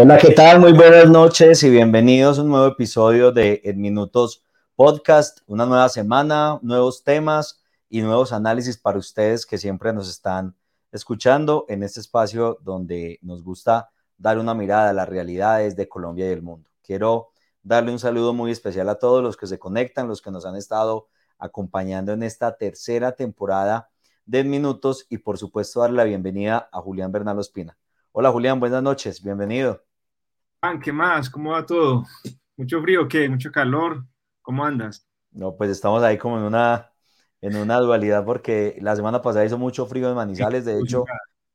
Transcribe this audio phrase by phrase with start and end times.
[0.00, 0.60] Hola, ¿qué tal?
[0.60, 4.44] Muy buenas noches y bienvenidos a un nuevo episodio de En Minutos
[4.76, 5.40] Podcast.
[5.48, 10.54] Una nueva semana, nuevos temas y nuevos análisis para ustedes que siempre nos están
[10.92, 16.26] escuchando en este espacio donde nos gusta dar una mirada a las realidades de Colombia
[16.26, 16.70] y del mundo.
[16.80, 17.30] Quiero
[17.64, 20.54] darle un saludo muy especial a todos los que se conectan, los que nos han
[20.54, 21.08] estado
[21.40, 23.90] acompañando en esta tercera temporada
[24.26, 27.76] de Minutos y por supuesto darle la bienvenida a Julián Bernal Ospina.
[28.12, 29.87] Hola Julián, buenas noches, bienvenido.
[30.82, 31.30] ¿Qué más?
[31.30, 32.04] ¿Cómo va todo?
[32.56, 33.28] ¿Mucho frío qué?
[33.28, 34.06] ¿Mucho calor?
[34.42, 35.06] ¿Cómo andas?
[35.32, 36.90] No, pues estamos ahí como en una,
[37.40, 41.12] en una dualidad porque la semana pasada hizo mucho frío en Manizales, de hecho,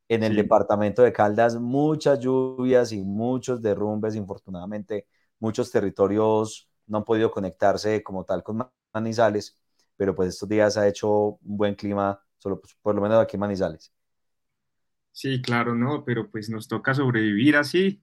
[0.07, 5.07] en el departamento de Caldas muchas lluvias y muchos derrumbes, infortunadamente
[5.39, 9.57] muchos territorios no han podido conectarse como tal con Manizales,
[9.97, 11.09] pero pues estos días ha hecho
[11.41, 13.91] un buen clima, solo pues, por lo menos aquí en Manizales.
[15.11, 18.01] Sí, claro, no, pero pues nos toca sobrevivir así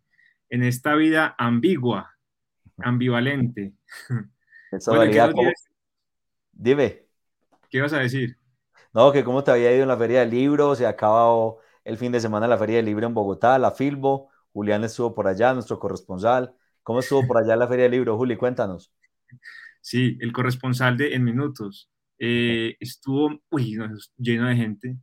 [0.51, 2.17] en esta vida ambigua,
[2.79, 3.73] ambivalente.
[6.53, 7.07] Dime.
[7.71, 8.37] ¿Qué ibas a decir?
[8.93, 12.13] No, que cómo te había ido en la Feria del Libro, se acabó el fin
[12.13, 15.79] de semana la Feria del Libro en Bogotá, la Filbo, Julián estuvo por allá, nuestro
[15.79, 16.55] corresponsal.
[16.83, 18.37] ¿Cómo estuvo por allá la Feria del Libro, Juli?
[18.37, 18.93] Cuéntanos.
[19.81, 21.89] Sí, el corresponsal de En Minutos.
[22.19, 23.79] Eh, estuvo uy,
[24.19, 24.97] lleno de gente.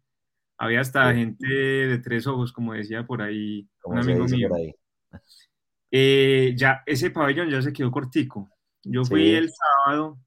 [0.58, 4.50] Había hasta gente de tres ojos, como decía por ahí un amigo mío.
[5.92, 8.50] Eh, ya, ese pabellón ya se quedó cortico.
[8.84, 10.18] Yo fui el sábado.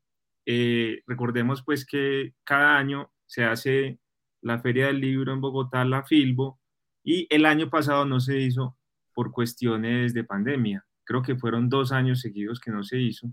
[0.47, 3.99] Eh, recordemos pues que cada año se hace
[4.43, 6.61] la Feria del Libro en Bogotá, la Filbo,
[7.05, 8.77] y el año pasado no se hizo
[9.15, 10.85] por cuestiones de pandemia.
[11.05, 13.33] Creo que fueron dos años seguidos que no se hizo,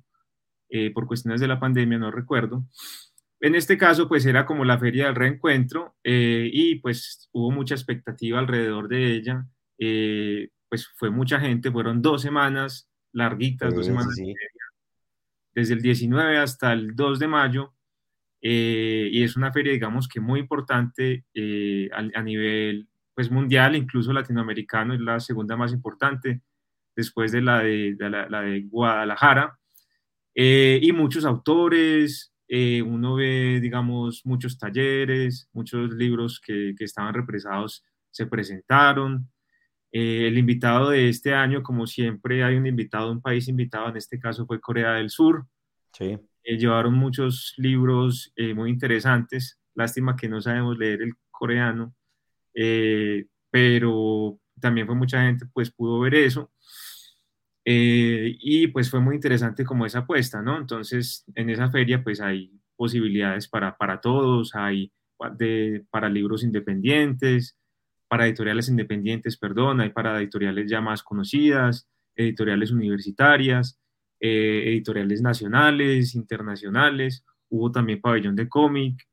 [0.69, 2.65] eh, por cuestiones de la pandemia, no recuerdo.
[3.39, 7.75] En este caso, pues era como la feria del reencuentro eh, y pues hubo mucha
[7.75, 9.45] expectativa alrededor de ella.
[9.77, 14.15] Eh, pues fue mucha gente, fueron dos semanas larguitas, dos semanas.
[15.53, 17.73] Desde el 19 hasta el 2 de mayo.
[18.41, 21.25] Eh, y es una feria, digamos, que muy importante
[21.91, 26.41] a, nivel pues, mundial, incluso latinoamericano, es la segunda más importante
[26.95, 29.57] después de la de, la, de Guadalajara.
[30.35, 37.83] y muchos autores, eh, uno ve, digamos, muchos talleres, muchos libros que, que estaban represados
[38.09, 39.29] se presentaron.
[39.91, 43.97] Eh, el invitado de este año, como siempre, hay un invitado, un país invitado, en
[43.97, 45.45] este caso fue Corea del Sur.
[45.93, 46.17] Sí.
[46.43, 49.59] Eh, llevaron muchos libros muy interesantes.
[49.75, 51.93] Lástima que no sabemos leer el coreano,
[53.51, 56.51] pero también fue mucha gente, pues pudo ver eso.
[57.69, 60.57] Eh, y pues fue muy interesante como esa apuesta, ¿no?
[60.57, 64.93] Entonces, en esa feria pues hay posibilidades para, para todos, hay
[65.37, 67.56] de, para libros independientes,
[68.07, 73.79] para editoriales independientes, perdón, hay para editoriales ya más conocidas, editoriales universitarias,
[74.19, 79.07] eh, editoriales nacionales, internacionales, hubo también pabellón de cómic,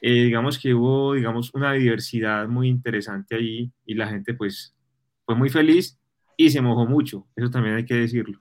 [0.00, 4.76] eh, digamos que hubo, digamos, una diversidad muy interesante ahí y la gente pues
[5.24, 5.98] fue muy feliz
[6.36, 8.40] y se mojó mucho, eso también hay que decirlo.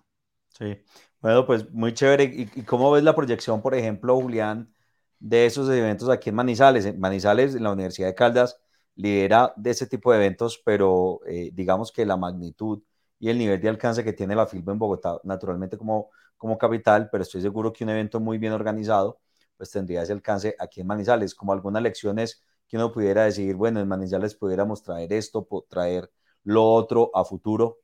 [0.49, 0.77] Sí,
[1.21, 2.25] bueno, pues muy chévere.
[2.25, 4.73] ¿Y, cómo ves la proyección, por ejemplo, Julián,
[5.19, 6.85] de esos eventos aquí en Manizales?
[6.85, 8.59] En Manizales, en la Universidad de Caldas,
[8.95, 12.81] lidera de ese tipo de eventos, pero eh, digamos que la magnitud
[13.19, 17.09] y el nivel de alcance que tiene la FILBO en Bogotá, naturalmente como, como capital,
[17.11, 19.19] pero estoy seguro que un evento muy bien organizado,
[19.57, 23.79] pues tendría ese alcance aquí en Manizales, como algunas lecciones que uno pudiera decir, bueno,
[23.79, 26.11] en Manizales pudiéramos traer esto, traer
[26.43, 27.77] lo otro a futuro,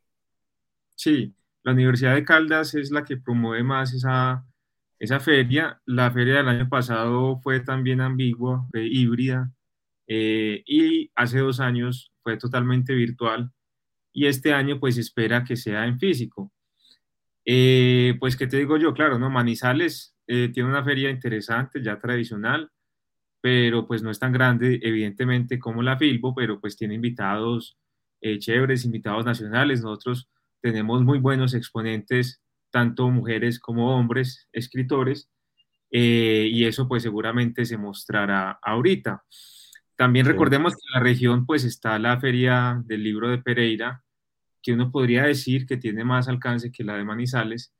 [0.95, 4.45] Sí, la Universidad de Caldas es la que promueve más esa,
[4.99, 5.81] esa feria.
[5.85, 9.51] La feria del año pasado fue también ambigua, fue híbrida,
[10.09, 13.51] eh, y hace dos años fue totalmente virtual,
[14.11, 16.51] y este año pues espera que sea en físico.
[17.45, 18.93] Eh, pues, ¿qué te digo yo?
[18.93, 19.29] Claro, ¿no?
[19.29, 22.71] Manizales eh, tiene una feria interesante, ya tradicional,
[23.41, 27.77] pero pues no es tan grande, evidentemente, como la Filbo, pero pues tiene invitados
[28.39, 29.81] chéveres, invitados nacionales.
[29.81, 30.29] Nosotros
[30.61, 32.41] tenemos muy buenos exponentes,
[32.71, 35.29] tanto mujeres como hombres, escritores,
[35.91, 39.23] eh, y eso pues seguramente se mostrará ahorita.
[39.99, 44.01] También recordemos que en la región pues está la feria del libro de Pereira,
[44.63, 47.73] que uno podría decir que tiene más alcance que la de Manizales.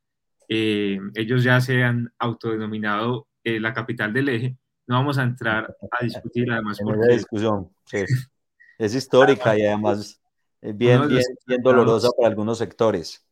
[0.50, 4.58] Eh, ellos ya se han autodenominado eh, la capital del eje.
[4.86, 7.14] No vamos a entrar a discutir además porque...
[7.14, 7.70] discusión,
[8.78, 10.22] Es histórica y además
[10.62, 13.26] bien, bien, bien dolorosa para algunos sectores.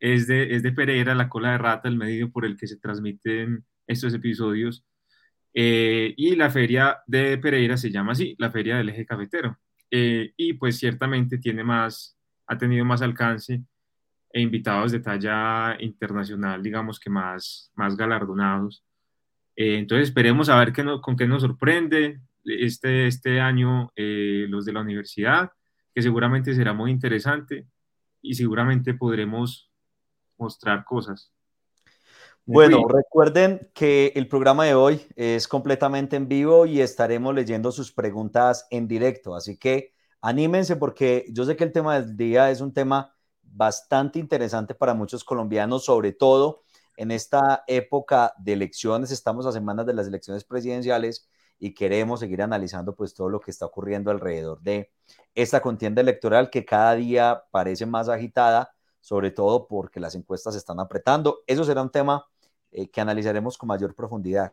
[0.00, 2.78] Es de, es de Pereira, la cola de rata, el medio por el que se
[2.78, 4.84] transmiten estos episodios.
[5.60, 9.58] Eh, y la feria de Pereira se llama así, la feria del eje cafetero.
[9.90, 12.16] Eh, y pues ciertamente tiene más,
[12.46, 13.64] ha tenido más alcance
[14.32, 18.84] e invitados de talla internacional, digamos que más, más galardonados.
[19.56, 24.72] Eh, entonces esperemos a ver qué con qué nos sorprende este, este año los de
[24.72, 25.50] la universidad,
[25.92, 27.66] que seguramente será muy interesante
[28.22, 29.72] y seguramente podremos
[30.38, 31.32] mostrar cosas.
[32.50, 37.92] Bueno, recuerden que el programa de hoy es completamente en vivo y estaremos leyendo sus
[37.92, 39.92] preguntas en directo, así que
[40.22, 44.94] anímense porque yo sé que el tema del día es un tema bastante interesante para
[44.94, 46.62] muchos colombianos, sobre todo
[46.96, 51.28] en esta época de elecciones, estamos a semanas de las elecciones presidenciales
[51.58, 54.90] y queremos seguir analizando pues todo lo que está ocurriendo alrededor de
[55.34, 60.58] esta contienda electoral que cada día parece más agitada, sobre todo porque las encuestas se
[60.58, 61.40] están apretando.
[61.46, 62.24] Eso será un tema
[62.78, 64.52] eh, que analizaremos con mayor profundidad,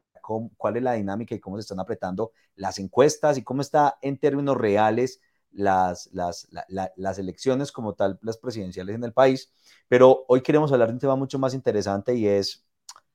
[0.57, 4.18] cuál es la dinámica y cómo se están apretando las encuestas y cómo está en
[4.18, 6.48] términos reales las, las,
[6.95, 9.54] las elecciones como tal, las presidenciales en el país.
[9.88, 12.66] Pero hoy queremos hablar de un tema mucho más interesante y es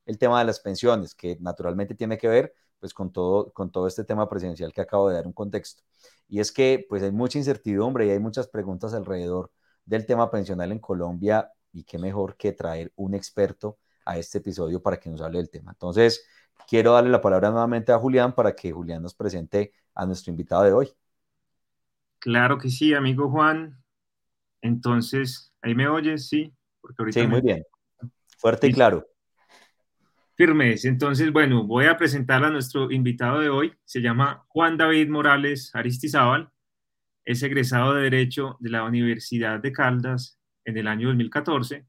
[0.07, 3.89] el tema de las pensiones, que naturalmente tiene que ver pues con todo, con todo
[3.89, 5.83] este tema presidencial que acabo de dar un contexto.
[6.29, 9.51] Y es que pues hay mucha incertidumbre y hay muchas preguntas alrededor
[9.85, 14.83] del tema pensional en Colombia y qué mejor que traer un experto a este episodio
[14.83, 15.73] para que nos hable del tema.
[15.73, 16.27] Entonces,
[16.69, 20.63] quiero darle la palabra nuevamente a Julián para que Julián nos presente a nuestro invitado
[20.63, 20.93] de hoy.
[22.19, 23.83] Claro que sí, amigo Juan.
[24.61, 26.29] Entonces, ¿ahí me oyes?
[26.29, 26.55] Sí.
[26.81, 27.65] Porque sí, muy bien.
[28.39, 29.07] Fuerte y claro.
[30.37, 30.85] Firmes.
[30.85, 33.75] Entonces, bueno, voy a presentar a nuestro invitado de hoy.
[33.85, 36.51] Se llama Juan David Morales Aristizábal.
[37.25, 41.87] Es egresado de Derecho de la Universidad de Caldas en el año 2014.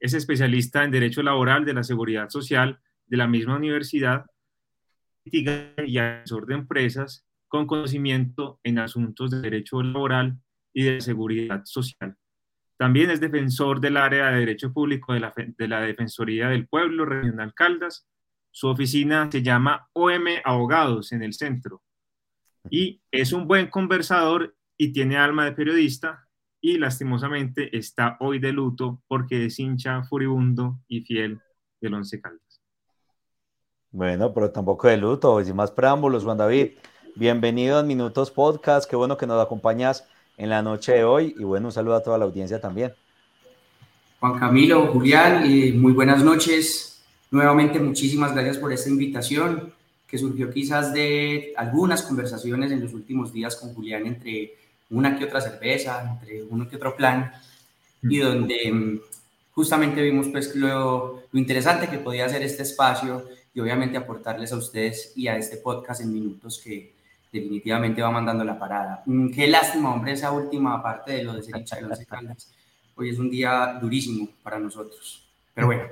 [0.00, 4.26] Es especialista en Derecho Laboral de la Seguridad Social de la misma universidad
[5.24, 10.38] y asesor de empresas con conocimiento en asuntos de derecho laboral
[10.72, 12.16] y de seguridad social.
[12.76, 17.04] También es defensor del área de Derecho Público de la, de la Defensoría del Pueblo
[17.04, 18.06] Regional Caldas.
[18.52, 21.82] Su oficina se llama OM Abogados en el centro.
[22.70, 26.27] Y es un buen conversador y tiene alma de periodista
[26.68, 31.40] y lastimosamente está hoy de luto porque es hincha furibundo y fiel
[31.80, 32.60] del Once Caldas.
[33.90, 36.72] Bueno, pero tampoco de luto, sin más preámbulos, Juan David.
[37.14, 40.06] Bienvenido a Minutos Podcast, qué bueno que nos acompañas
[40.36, 42.92] en la noche de hoy y bueno, un saludo a toda la audiencia también.
[44.20, 47.02] Juan Camilo, Julián, y muy buenas noches.
[47.30, 49.72] Nuevamente muchísimas gracias por esta invitación
[50.06, 55.24] que surgió quizás de algunas conversaciones en los últimos días con Julián entre una que
[55.24, 57.32] otra cerveza, entre uno que otro plan
[58.02, 59.00] y donde mm,
[59.52, 63.24] justamente vimos pues lo, lo interesante que podía ser este espacio
[63.54, 66.96] y obviamente aportarles a ustedes y a este podcast en minutos que,
[67.32, 69.02] definitivamente va mandando la parada.
[69.06, 71.64] Mm, qué lástima, hombre, esa última parte de lo de ser
[72.08, 72.50] Caldas.
[72.94, 75.28] Hoy es un día durísimo para nosotros.
[75.54, 75.84] Pero bueno,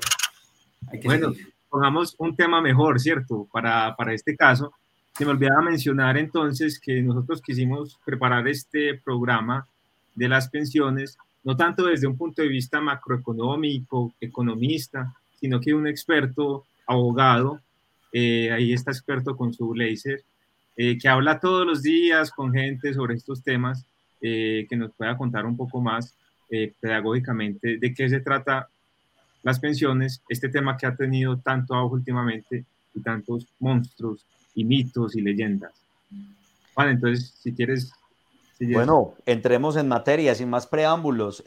[0.91, 1.35] hay que Bueno,
[1.69, 3.47] pongamos un tema mejor, ¿cierto?
[3.53, 4.73] Para, para este caso.
[5.17, 9.67] Se me olvidaba mencionar entonces que nosotros quisimos preparar este programa
[10.14, 15.87] de las pensiones, no tanto desde un punto de vista macroeconómico, economista, sino que un
[15.87, 17.62] experto, abogado,
[18.12, 20.23] eh, ahí está experto con su laser,
[20.76, 23.87] eh, que habla todos los días con gente sobre estos temas,
[24.21, 26.14] eh, que nos pueda contar un poco más
[26.50, 28.69] eh, pedagógicamente de qué se trata
[29.43, 34.26] las pensiones, este tema que ha tenido tanto auge últimamente y tantos monstruos
[34.57, 35.73] y mitos y leyendas.
[36.75, 37.93] Bueno, entonces, si quieres...
[38.59, 41.45] bueno, entremos en materia, sin más preámbulos.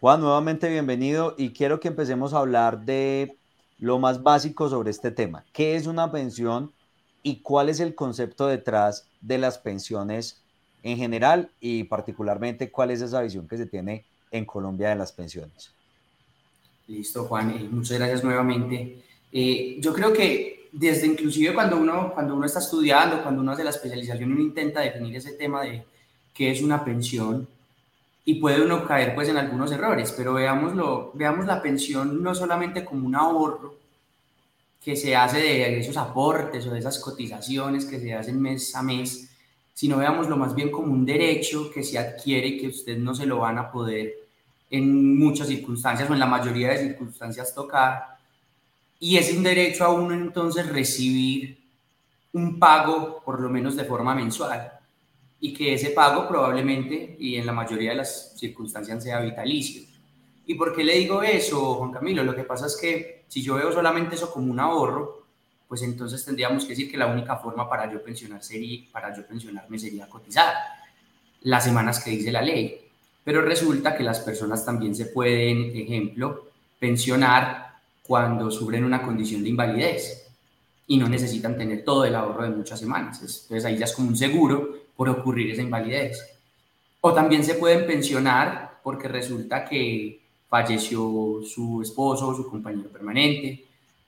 [0.00, 3.38] Juan, nuevamente bienvenido y quiero que empecemos a hablar de
[3.78, 5.44] lo más básico sobre este tema.
[5.54, 6.72] ¿Qué es una pensión?
[7.26, 10.44] y cuál es el concepto detrás de las pensiones
[10.84, 15.10] en general y particularmente cuál es esa visión que se tiene en Colombia de las
[15.10, 15.72] pensiones.
[16.86, 19.02] Listo, Juan, eh, muchas gracias nuevamente.
[19.32, 23.64] Eh, yo creo que desde inclusive cuando uno, cuando uno está estudiando, cuando uno hace
[23.64, 25.82] la especialización, uno intenta definir ese tema de
[26.34, 27.48] qué es una pensión
[28.26, 32.84] y puede uno caer pues en algunos errores, pero veámoslo, veamos la pensión no solamente
[32.84, 33.74] como un ahorro,
[34.84, 38.82] que se hace de esos aportes o de esas cotizaciones que se hacen mes a
[38.82, 39.30] mes,
[39.72, 43.24] sino veámoslo más bien como un derecho que se adquiere y que usted no se
[43.24, 44.12] lo van a poder
[44.70, 48.15] en muchas circunstancias o en la mayoría de circunstancias tocar.
[48.98, 51.58] Y es un derecho a uno entonces recibir
[52.32, 54.72] un pago por lo menos de forma mensual
[55.40, 59.82] y que ese pago probablemente y en la mayoría de las circunstancias sea vitalicio.
[60.46, 62.22] ¿Y por qué le digo eso, Juan Camilo?
[62.22, 65.26] Lo que pasa es que si yo veo solamente eso como un ahorro,
[65.68, 69.26] pues entonces tendríamos que decir que la única forma para yo, pensionar sería, para yo
[69.26, 70.54] pensionarme sería cotizar
[71.42, 72.80] las semanas que dice la ley.
[73.24, 76.46] Pero resulta que las personas también se pueden, ejemplo,
[76.78, 77.65] pensionar
[78.06, 80.26] cuando sufren una condición de invalidez
[80.86, 83.18] y no necesitan tener todo el ahorro de muchas semanas.
[83.20, 86.18] Entonces ahí ya es como un seguro por ocurrir esa invalidez.
[87.00, 93.64] O también se pueden pensionar porque resulta que falleció su esposo, su compañero permanente,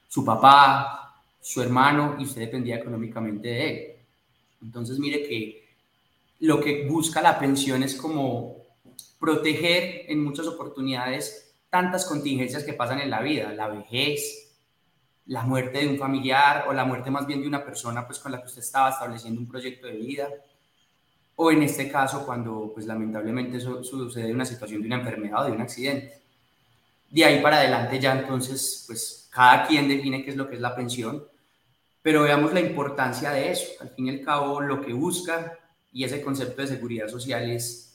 [0.08, 3.92] su papá, su hermano y usted dependía económicamente de él.
[4.62, 5.68] Entonces mire que
[6.40, 8.56] lo que busca la pensión es como
[9.18, 14.48] proteger en muchas oportunidades tantas contingencias que pasan en la vida, la vejez,
[15.26, 18.32] la muerte de un familiar o la muerte más bien de una persona pues con
[18.32, 20.28] la que usted estaba estableciendo un proyecto de vida
[21.36, 25.52] o en este caso cuando pues lamentablemente sucede una situación de una enfermedad o de
[25.52, 26.22] un accidente.
[27.10, 30.60] De ahí para adelante ya entonces pues cada quien define qué es lo que es
[30.60, 31.24] la pensión,
[32.00, 33.66] pero veamos la importancia de eso.
[33.80, 35.58] Al fin y al cabo lo que busca
[35.92, 37.87] y ese concepto de seguridad social es,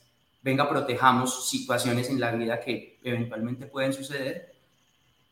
[0.43, 4.53] venga, protejamos situaciones en la vida que eventualmente pueden suceder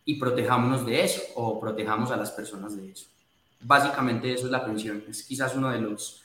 [0.05, 3.05] y protejámonos de eso o protejamos a las personas de eso.
[3.59, 6.23] Básicamente eso es la pensión, es quizás uno de los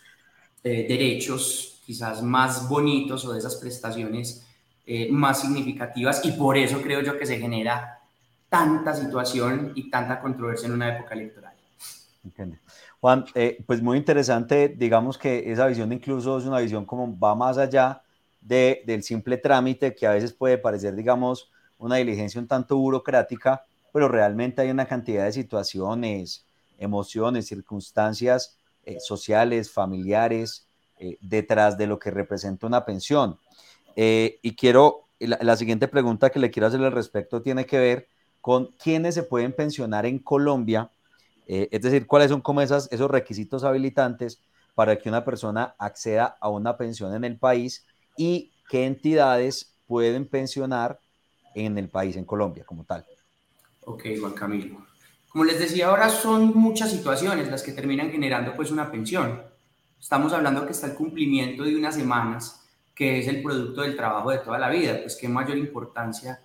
[0.64, 4.46] eh, derechos quizás más bonitos o de esas prestaciones
[4.86, 8.00] eh, más significativas y por eso creo yo que se genera
[8.48, 11.52] tanta situación y tanta controversia en una época electoral.
[12.24, 12.56] Entiendo.
[13.00, 17.34] Juan, eh, pues muy interesante, digamos que esa visión incluso es una visión como va
[17.34, 18.02] más allá
[18.46, 23.64] de, del simple trámite que a veces puede parecer, digamos, una diligencia un tanto burocrática,
[23.92, 26.46] pero realmente hay una cantidad de situaciones,
[26.78, 33.38] emociones, circunstancias eh, sociales, familiares, eh, detrás de lo que representa una pensión.
[33.96, 38.08] y quiero, la, siguiente pregunta que le quiero hacer al respecto tiene que ver
[38.42, 40.90] con quiénes se pueden pensionar en Colombia
[41.46, 44.40] eh, es decir, cuáles son como esas, esos requisitos habilitantes
[44.74, 47.86] para que una persona acceda a una pensión en el país
[48.16, 50.99] y qué entidades pueden pensionar
[51.54, 53.04] en el país, en Colombia como tal.
[53.85, 54.87] Ok, Juan Camilo.
[55.28, 59.42] Como les decía ahora, son muchas situaciones las que terminan generando pues una pensión.
[60.00, 64.30] Estamos hablando que está el cumplimiento de unas semanas, que es el producto del trabajo
[64.30, 66.40] de toda la vida, pues qué mayor importancia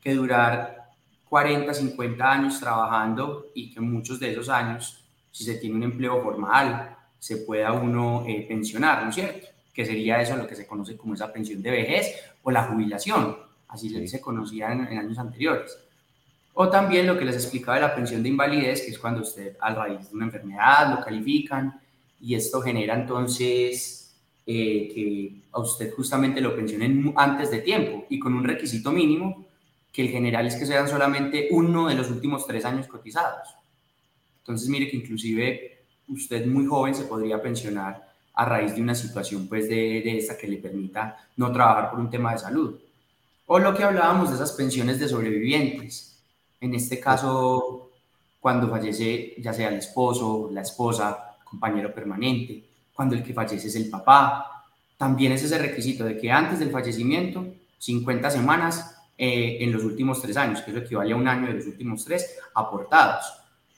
[0.00, 0.90] que durar
[1.28, 6.22] 40, 50 años trabajando y que muchos de esos años, si se tiene un empleo
[6.22, 9.46] formal, se pueda uno eh, pensionar, ¿no es cierto?
[9.76, 13.36] Que sería eso lo que se conoce como esa pensión de vejez o la jubilación,
[13.68, 15.78] así se conocía en, años anteriores.
[16.54, 19.58] O también lo que les explicaba de la pensión de invalidez, que es cuando usted
[19.60, 21.78] a raíz de una enfermedad lo califican
[22.18, 24.16] y esto genera entonces
[24.46, 29.44] eh, que a usted justamente lo pensionen antes de tiempo y con un requisito mínimo
[29.92, 33.48] que el general es que sean solamente uno de los últimos tres años cotizados.
[34.38, 38.05] Entonces, mire que inclusive usted muy joven se podría pensionar
[38.36, 41.98] a raíz de una situación pues de, de esta que le permita no trabajar por
[41.98, 42.78] un tema de salud.
[43.46, 46.18] O lo que hablábamos de esas pensiones de sobrevivientes.
[46.60, 47.90] En este caso,
[48.40, 52.62] cuando fallece ya sea el esposo, la esposa, compañero permanente,
[52.92, 54.64] cuando el que fallece es el papá,
[54.96, 57.46] también es ese requisito de que antes del fallecimiento,
[57.78, 61.54] 50 semanas, eh, en los últimos tres años, que eso equivale a un año de
[61.54, 63.24] los últimos tres aportados.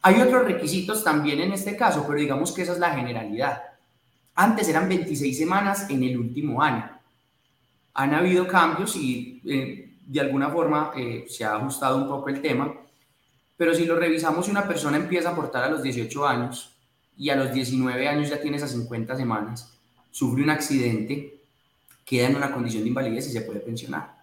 [0.03, 3.63] Hay otros requisitos también en este caso, pero digamos que esa es la generalidad.
[4.41, 6.89] Antes eran 26 semanas en el último año.
[7.95, 12.41] Han habido cambios y eh, de alguna forma eh, se ha ajustado un poco el
[12.41, 12.73] tema,
[13.57, 16.73] pero si lo revisamos, si una persona empieza a aportar a los 18 años
[17.17, 19.77] y a los 19 años ya tiene esas 50 semanas,
[20.13, 21.41] sufre un accidente,
[22.05, 24.19] queda en una condición de invalidez y se puede pensionar.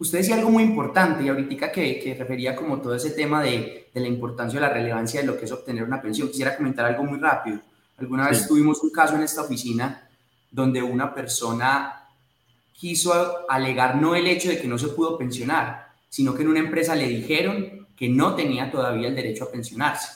[0.00, 3.90] Usted decía algo muy importante y ahorita que, que refería como todo ese tema de,
[3.94, 6.26] de, la importancia o la relevancia de lo que es obtener una pensión.
[6.26, 7.60] Quisiera comentar algo muy rápido.
[8.00, 10.08] Alguna vez tuvimos un caso en esta oficina
[10.50, 12.08] donde una persona
[12.72, 16.60] quiso alegar no el hecho de que no se pudo pensionar, sino que en una
[16.60, 20.08] empresa le dijeron que no tenía todavía el derecho a pensionarse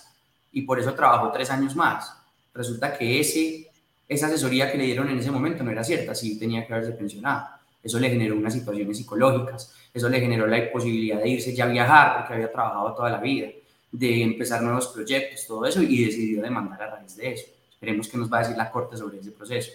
[0.52, 2.10] y por eso trabajó tres años más.
[2.54, 3.70] Resulta que ese,
[4.08, 6.92] esa asesoría que le dieron en ese momento no era cierta, sí tenía que haberse
[6.92, 7.48] pensionado.
[7.82, 11.68] Eso le generó unas situaciones psicológicas, eso le generó la posibilidad de irse ya a
[11.68, 13.48] viajar porque había trabajado toda la vida,
[13.92, 17.44] de empezar nuevos proyectos, todo eso, y decidió demandar a raíz de eso.
[17.84, 19.70] Esperemos que nos va a decir la Corte sobre ese proceso.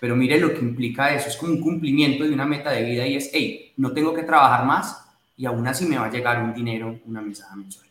[0.00, 3.04] Pero mire lo que implica eso, es como un cumplimiento de una meta de vida
[3.04, 5.04] y es, hey, no tengo que trabajar más
[5.36, 7.88] y aún así me va a llegar un dinero, una mesada mensual.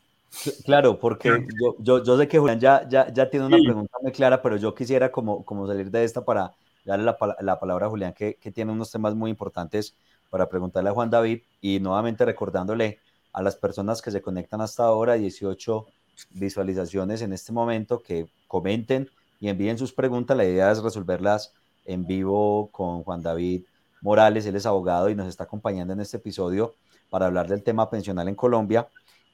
[0.63, 4.13] Claro, porque yo, yo, yo, sé que Julián ya, ya, ya tiene una pregunta muy
[4.13, 6.53] clara, pero yo quisiera como, como salir de esta para
[6.85, 9.97] darle la, la palabra a Julián, que, que, tiene unos temas muy importantes
[10.29, 12.99] para preguntarle a Juan David y nuevamente recordándole
[13.33, 15.87] a las personas que se conectan hasta ahora, 18
[16.29, 19.09] visualizaciones en este momento, que comenten
[19.39, 20.37] y envíen sus preguntas.
[20.37, 21.53] La idea es resolverlas
[21.85, 23.63] en vivo con Juan David
[24.01, 26.75] Morales, él es abogado y nos está acompañando en este episodio
[27.09, 28.87] para hablar del tema pensional en Colombia.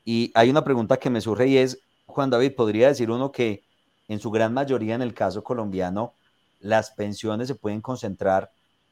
[0.05, 3.63] Y hay una pregunta que me surge y es, Juan David, ¿podría decir uno que
[4.07, 6.13] en su gran mayoría en el caso colombiano,
[6.59, 8.51] las pensiones se pueden concentrar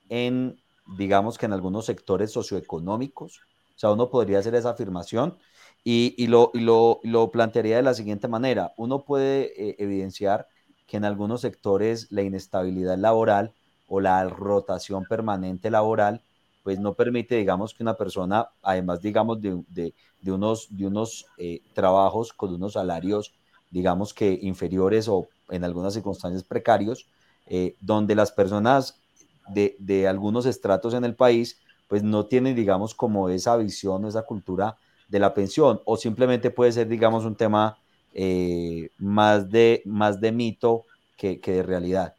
[0.10, 0.60] en,
[0.98, 3.40] digamos que en algunos sectores socioeconómicos?
[3.76, 5.38] O sea, uno podría hacer esa afirmación
[5.84, 8.74] y, lo, lo, plantearía de la siguiente manera.
[8.78, 10.48] Uno puede eh, evidenciar
[10.92, 13.54] que en algunos sectores la inestabilidad laboral
[13.88, 16.22] o la rotación permanente laboral
[16.64, 19.94] pues no permite, digamos, que una persona, además, digamos, de,
[20.26, 23.34] unos, de unos eh, trabajos con unos salarios,
[23.70, 27.08] digamos que inferiores o en algunas circunstancias precarios,
[27.48, 29.00] eh, donde las personas
[29.48, 31.58] de, de, algunos estratos en el país,
[31.88, 34.76] pues no tienen, digamos, como esa visión o esa cultura
[35.08, 37.78] de la pensión, o simplemente puede ser, digamos, un tema
[38.14, 40.86] eh, más, de, más de mito
[41.18, 42.16] que, que de realidad.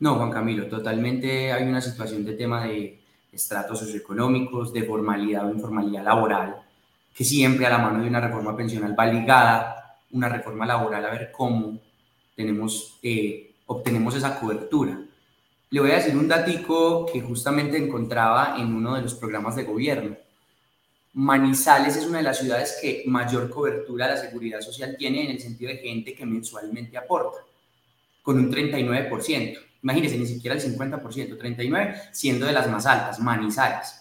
[0.00, 5.52] No, Juan Camilo, totalmente hay una situación de tema de estratos socioeconómicos, de formalidad o
[5.52, 6.56] informalidad laboral,
[7.14, 11.10] que siempre a la mano de una reforma pensional va ligada una reforma laboral a
[11.10, 11.78] ver cómo
[12.36, 14.98] tenemos, eh, obtenemos esa cobertura.
[15.70, 19.64] Le voy a decir un datico que justamente encontraba en uno de los programas de
[19.64, 20.16] gobierno.
[21.14, 25.32] Manizales es una de las ciudades que mayor cobertura de la seguridad social tiene en
[25.32, 27.38] el sentido de gente que mensualmente aporta,
[28.22, 29.58] con un 39%.
[29.82, 33.94] Imagínense, ni siquiera el 50%, 39%, siendo de las más altas, Manizales.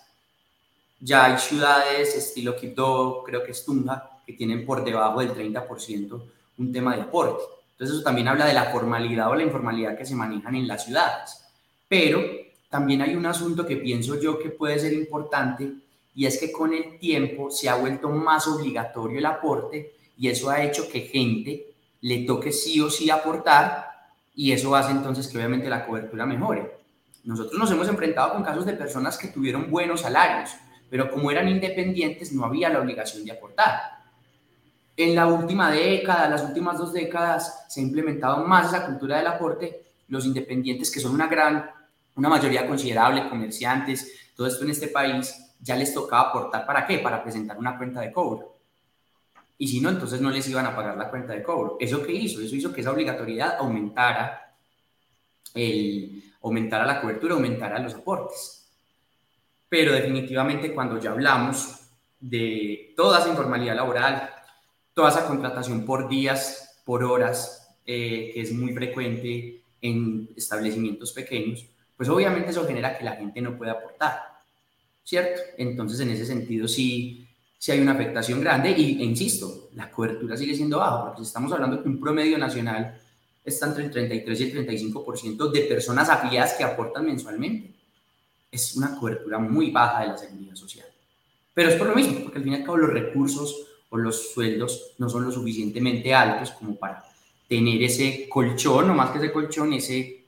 [1.00, 6.22] Ya hay ciudades estilo Quito, creo que es Tunja, que tienen por debajo del 30%
[6.60, 7.44] un tema de aporte.
[7.72, 10.86] Entonces eso también habla de la formalidad o la informalidad que se manejan en las
[10.86, 11.44] ciudades.
[11.88, 12.22] Pero
[12.70, 15.74] también hay un asunto que pienso yo que puede ser importante
[16.14, 20.50] y es que con el tiempo se ha vuelto más obligatorio el aporte y eso
[20.50, 21.68] ha hecho que gente
[22.02, 23.92] le toque sí o sí aportar
[24.36, 26.80] y eso hace entonces que obviamente la cobertura mejore.
[27.24, 30.52] Nosotros nos hemos enfrentado con casos de personas que tuvieron buenos salarios,
[30.90, 34.02] pero como eran independientes no había la obligación de aportar.
[34.98, 39.28] En la última década, las últimas dos décadas, se ha implementado más esa cultura del
[39.28, 39.84] aporte.
[40.10, 41.70] Los independientes, que son una gran,
[42.16, 47.00] una mayoría considerable, comerciantes, todo esto en este país, ya les tocaba aportar para qué?
[47.00, 48.62] Para presentar una cuenta de cobro
[49.62, 51.78] y si no, entonces no les iban a pagar la cuenta de cobro.
[51.80, 52.42] ¿Eso qué hizo?
[52.42, 54.56] Eso hizo que esa obligatoriedad aumentara,
[55.54, 58.68] el, aumentara la cobertura, aumentara los aportes.
[59.70, 61.80] Pero definitivamente cuando ya hablamos
[62.20, 64.32] de toda esa informalidad laboral,
[64.96, 71.68] toda esa contratación por días, por horas, eh, que es muy frecuente en establecimientos pequeños,
[71.96, 74.31] pues obviamente eso genera que la gente no pueda aportar,
[75.04, 75.42] ¿cierto?
[75.58, 80.36] Entonces, en ese sentido, sí, si hay una afectación grande y, e insisto, la cobertura
[80.36, 83.00] sigue siendo baja, porque si estamos hablando que un promedio nacional
[83.44, 87.72] está entre el 33 y el 35% de personas afiliadas que aportan mensualmente.
[88.52, 90.88] Es una cobertura muy baja de la seguridad social.
[91.54, 94.32] Pero es por lo mismo, porque al fin y al cabo los recursos o los
[94.34, 97.04] sueldos no son lo suficientemente altos como para
[97.48, 100.26] tener ese colchón, o más que ese colchón, ese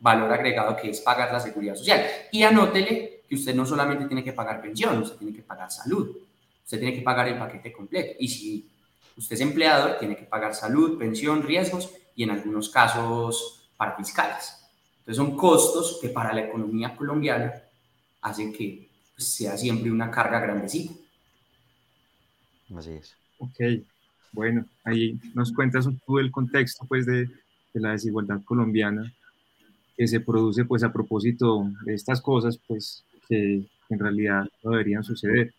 [0.00, 2.04] valor agregado que es pagar la seguridad social.
[2.30, 6.16] Y anótele que usted no solamente tiene que pagar pensión, usted tiene que pagar salud,
[6.62, 8.14] usted tiene que pagar el paquete completo.
[8.18, 8.68] Y si
[9.16, 14.56] usted es empleador, tiene que pagar salud, pensión, riesgos y en algunos casos para fiscales.
[15.00, 17.52] Entonces son costos que para la economía colombiana
[18.22, 20.94] hacen que pues, sea siempre una carga grandecita.
[22.76, 23.14] Así es.
[23.38, 23.84] Ok,
[24.32, 29.12] bueno, ahí nos cuentas un poco el contexto pues de, de la desigualdad colombiana
[29.96, 35.04] que se produce pues a propósito de estas cosas pues que en realidad no deberían
[35.04, 35.52] suceder.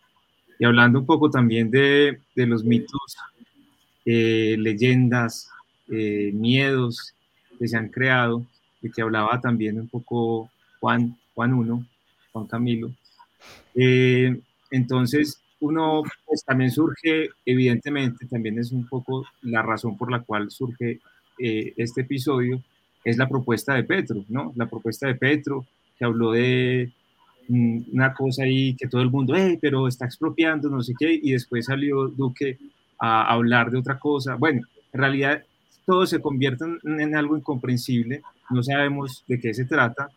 [0.60, 3.18] Y hablando un poco también de, de los mitos,
[4.06, 5.50] eh, leyendas,
[5.90, 7.14] eh, miedos
[7.58, 8.46] que se han creado,
[8.82, 10.50] y que hablaba también un poco
[10.80, 11.86] Juan, Juan Uno,
[12.32, 12.92] Juan Camilo.
[13.74, 20.22] Eh, entonces, uno pues, también surge, evidentemente, también es un poco la razón por la
[20.22, 21.00] cual surge
[21.38, 22.62] este episodio,
[23.04, 24.54] es la propuesta de Petro, ¿no?
[24.56, 25.66] La propuesta de Petro,
[25.98, 26.92] que habló de
[27.48, 31.32] una cosa ahí que todo el mundo, hey, pero está expropiando, no sé qué, y
[31.32, 32.58] después salió Duque
[33.00, 34.36] a hablar de otra cosa.
[34.36, 34.62] Bueno,
[34.94, 35.44] en realidad
[35.86, 40.10] todo se convierte en, algo incomprensible, no sabemos de qué se trata.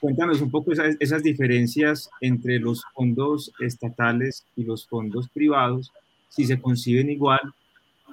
[0.00, 5.92] Cuéntanos un poco esas, diferencias entre los fondos estatales y los fondos privados,
[6.28, 7.40] si se conciben igual,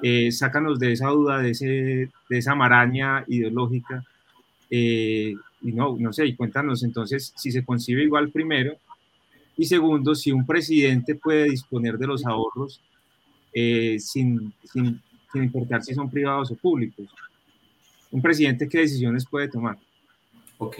[0.03, 1.65] eh, sácanos de esa duda, de, ese,
[2.29, 4.03] de esa maraña ideológica
[4.69, 8.77] eh, y no, no sé, y cuéntanos entonces si se concibe igual primero,
[9.57, 12.81] y segundo, si un presidente puede disponer de los ahorros
[13.51, 17.07] eh, sin, sin, sin, importar si son privados o públicos.
[18.11, 19.77] Un presidente, ¿qué decisiones puede tomar?
[20.59, 20.75] Ok.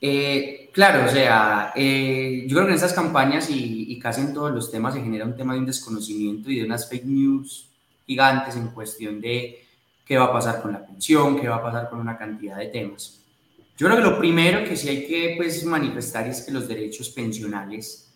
[0.00, 4.34] Eh, claro, o sea, eh, yo creo que en esas campañas y, y, casi en
[4.34, 7.68] todos los temas se genera un tema de un desconocimiento y de unas fake news
[8.06, 9.64] gigantes en cuestión de
[10.04, 12.66] qué va a pasar con la pensión, qué va a pasar con una cantidad de
[12.66, 13.20] temas.
[13.78, 17.10] Yo creo que lo primero que sí hay que pues, manifestar es que los derechos
[17.10, 18.12] pensionales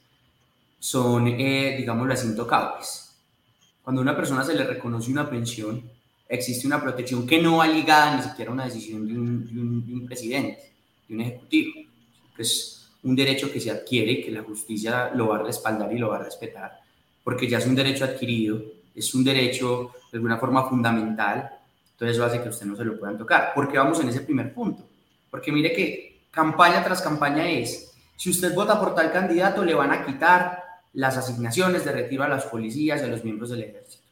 [0.79, 3.15] son, eh, digamos, las intocables.
[3.83, 5.83] Cuando a una persona se le reconoce una pensión,
[6.29, 9.95] existe una protección que no va ligada ni siquiera a una decisión de un, de
[9.95, 10.73] un presidente,
[11.09, 11.73] de un ejecutivo.
[12.37, 16.09] Es un derecho que se adquiere que la justicia lo va a respaldar y lo
[16.09, 16.81] va a respetar,
[17.23, 18.61] porque ya es un derecho adquirido,
[18.95, 21.59] es un derecho de alguna forma fundamental
[22.03, 23.53] entonces eso hace que usted no se lo puedan tocar.
[23.55, 24.83] ¿Por qué vamos en ese primer punto?
[25.33, 29.91] Porque mire que campaña tras campaña es, si usted vota por tal candidato, le van
[29.91, 34.05] a quitar las asignaciones de retiro a las policías y a los miembros del ejército.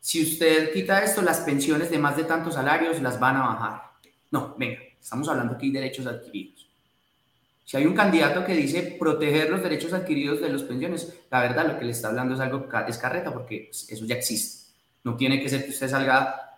[0.00, 3.82] Si usted quita esto, las pensiones de más de tantos salarios las van a bajar.
[4.32, 6.68] No, venga, estamos hablando aquí de derechos adquiridos.
[7.64, 11.68] Si hay un candidato que dice proteger los derechos adquiridos de las pensiones, la verdad
[11.68, 14.72] lo que le está hablando es algo es carreta porque eso ya existe.
[15.04, 16.49] No tiene que ser que usted salga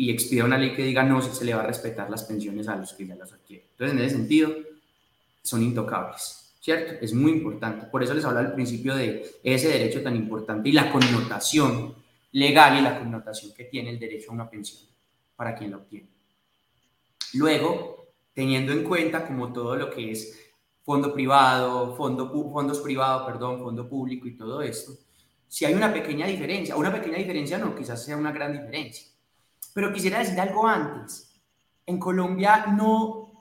[0.00, 2.76] y expida una ley que diga no, se le va a respetar las pensiones a
[2.76, 3.66] los que ya las adquieren.
[3.72, 4.50] Entonces, en ese sentido,
[5.42, 6.94] son intocables, ¿cierto?
[7.02, 7.84] Es muy importante.
[7.84, 11.94] Por eso les hablo al principio de ese derecho tan importante y la connotación
[12.32, 14.80] legal y la connotación que tiene el derecho a una pensión
[15.36, 16.08] para quien la obtiene.
[17.34, 20.50] Luego, teniendo en cuenta como todo lo que es
[20.82, 24.92] fondo privado, fondo, fondos privados, perdón, fondo público y todo esto,
[25.46, 29.09] si hay una pequeña diferencia, una pequeña diferencia no, quizás sea una gran diferencia.
[29.72, 31.30] Pero quisiera decir algo antes.
[31.86, 33.32] En Colombia no,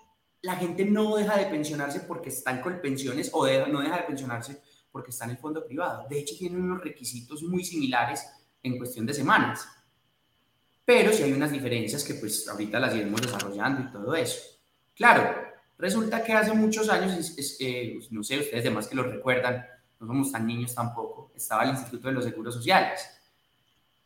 [0.41, 4.61] la gente no deja de pensionarse porque está en Colpensiones o no deja de pensionarse
[4.91, 6.07] porque está en el fondo privado.
[6.09, 8.25] De hecho, tienen unos requisitos muy similares
[8.63, 9.67] en cuestión de semanas.
[10.83, 14.39] Pero sí hay unas diferencias que pues ahorita las iremos desarrollando y todo eso.
[14.95, 15.35] Claro,
[15.77, 19.65] resulta que hace muchos años, eh, no sé, ustedes demás que lo recuerdan,
[19.99, 23.18] no somos tan niños tampoco, estaba el Instituto de los Seguros Sociales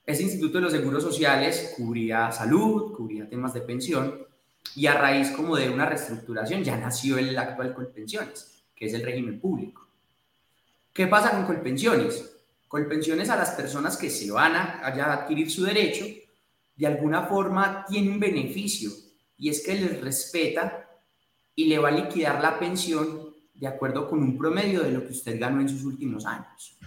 [0.05, 4.25] ese Instituto de los Seguros Sociales cubría salud, cubría temas de pensión
[4.75, 9.03] y a raíz como de una reestructuración ya nació el actual Colpensiones, que es el
[9.03, 9.87] régimen público.
[10.91, 12.35] ¿Qué pasa con Colpensiones?
[12.67, 16.05] Colpensiones a las personas que se van a, a adquirir su derecho,
[16.75, 18.91] de alguna forma tiene un beneficio
[19.37, 20.89] y es que les respeta
[21.55, 25.11] y le va a liquidar la pensión de acuerdo con un promedio de lo que
[25.11, 26.77] usted ganó en sus últimos años.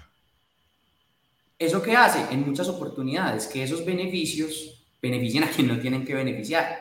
[1.59, 2.33] ¿Eso qué hace?
[2.33, 6.79] En muchas oportunidades, que esos beneficios beneficien a quien no tienen que beneficiar.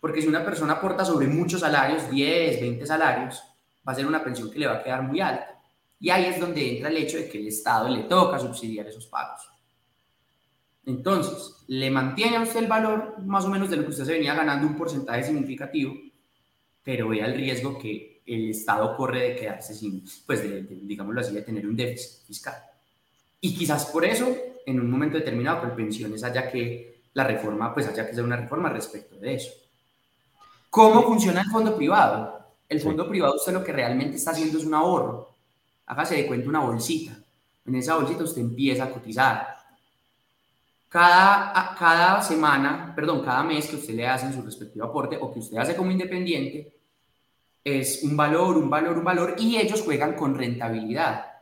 [0.00, 3.42] Porque si una persona aporta sobre muchos salarios, 10, 20 salarios,
[3.86, 5.60] va a ser una pensión que le va a quedar muy alta.
[5.98, 9.06] Y ahí es donde entra el hecho de que el Estado le toca subsidiar esos
[9.06, 9.40] pagos.
[10.84, 14.12] Entonces, le mantiene a usted el valor más o menos de lo que usted se
[14.12, 15.94] venía ganando un porcentaje significativo,
[16.82, 21.34] pero vea el riesgo que el Estado corre de quedarse sin, pues, de, digámoslo así,
[21.34, 22.54] de tener un déficit fiscal.
[23.46, 27.86] Y quizás por eso, en un momento determinado, con pensiones haya que la reforma, pues
[27.86, 29.52] haya que hacer una reforma respecto de eso.
[30.68, 32.40] ¿Cómo funciona el fondo privado?
[32.68, 35.30] El fondo privado usted lo que realmente está haciendo es un ahorro.
[35.86, 37.16] Hágase de cuenta una bolsita.
[37.64, 39.58] En esa bolsita usted empieza a cotizar.
[40.88, 45.32] Cada, cada semana, perdón, cada mes que usted le hace en su respectivo aporte o
[45.32, 46.74] que usted hace como independiente,
[47.62, 51.35] es un valor, un valor, un valor y ellos juegan con rentabilidad.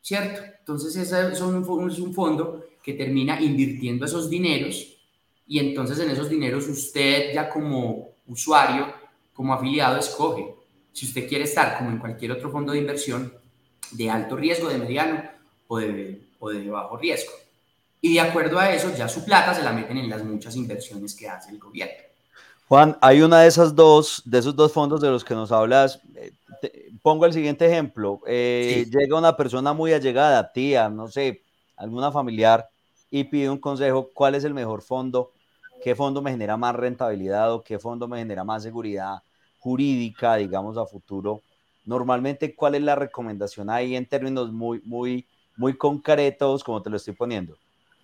[0.00, 0.42] ¿Cierto?
[0.58, 4.96] Entonces ese es un, fondo que termina invirtiendo esos dineros
[5.46, 8.92] y entonces en esos dineros usted ya como usuario,
[9.34, 10.54] como afiliado, escoge
[10.92, 13.32] si usted quiere estar como en cualquier otro fondo de inversión
[13.92, 15.22] de alto riesgo, de mediano
[15.68, 17.32] o de, o de bajo riesgo.
[18.00, 21.14] Y de acuerdo a eso, ya su plata se la meten en las muchas inversiones
[21.14, 22.02] que hace el gobierno.
[22.66, 26.00] Juan, hay una de esas dos, de esos dos fondos de los que nos hablas.
[26.14, 26.32] Eh,
[27.02, 28.20] pongo el siguiente ejemplo.
[28.26, 31.42] Eh, llega una persona muy allegada, tía, no sé,
[31.76, 32.68] alguna familiar,
[33.10, 35.32] y pide un consejo, ¿cuál es el mejor fondo?
[35.82, 39.22] ¿Qué fondo me genera más rentabilidad o qué fondo me genera más seguridad
[39.58, 41.40] jurídica, digamos, a futuro?
[41.86, 46.96] Normalmente, ¿cuál es la recomendación ahí en términos muy, muy, muy concretos, como te lo
[46.96, 47.56] estoy poniendo?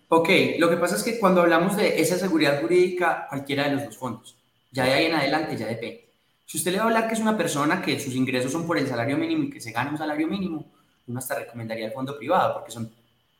[0.09, 3.85] Ok, lo que pasa es que cuando hablamos de esa seguridad jurídica, cualquiera de los
[3.85, 4.35] dos fondos,
[4.71, 6.06] ya de ahí en adelante ya depende.
[6.47, 8.77] Si usted le va a hablar que es una persona que sus ingresos son por
[8.77, 10.65] el salario mínimo y que se gana un salario mínimo,
[11.05, 12.89] uno hasta recomendaría el fondo privado porque son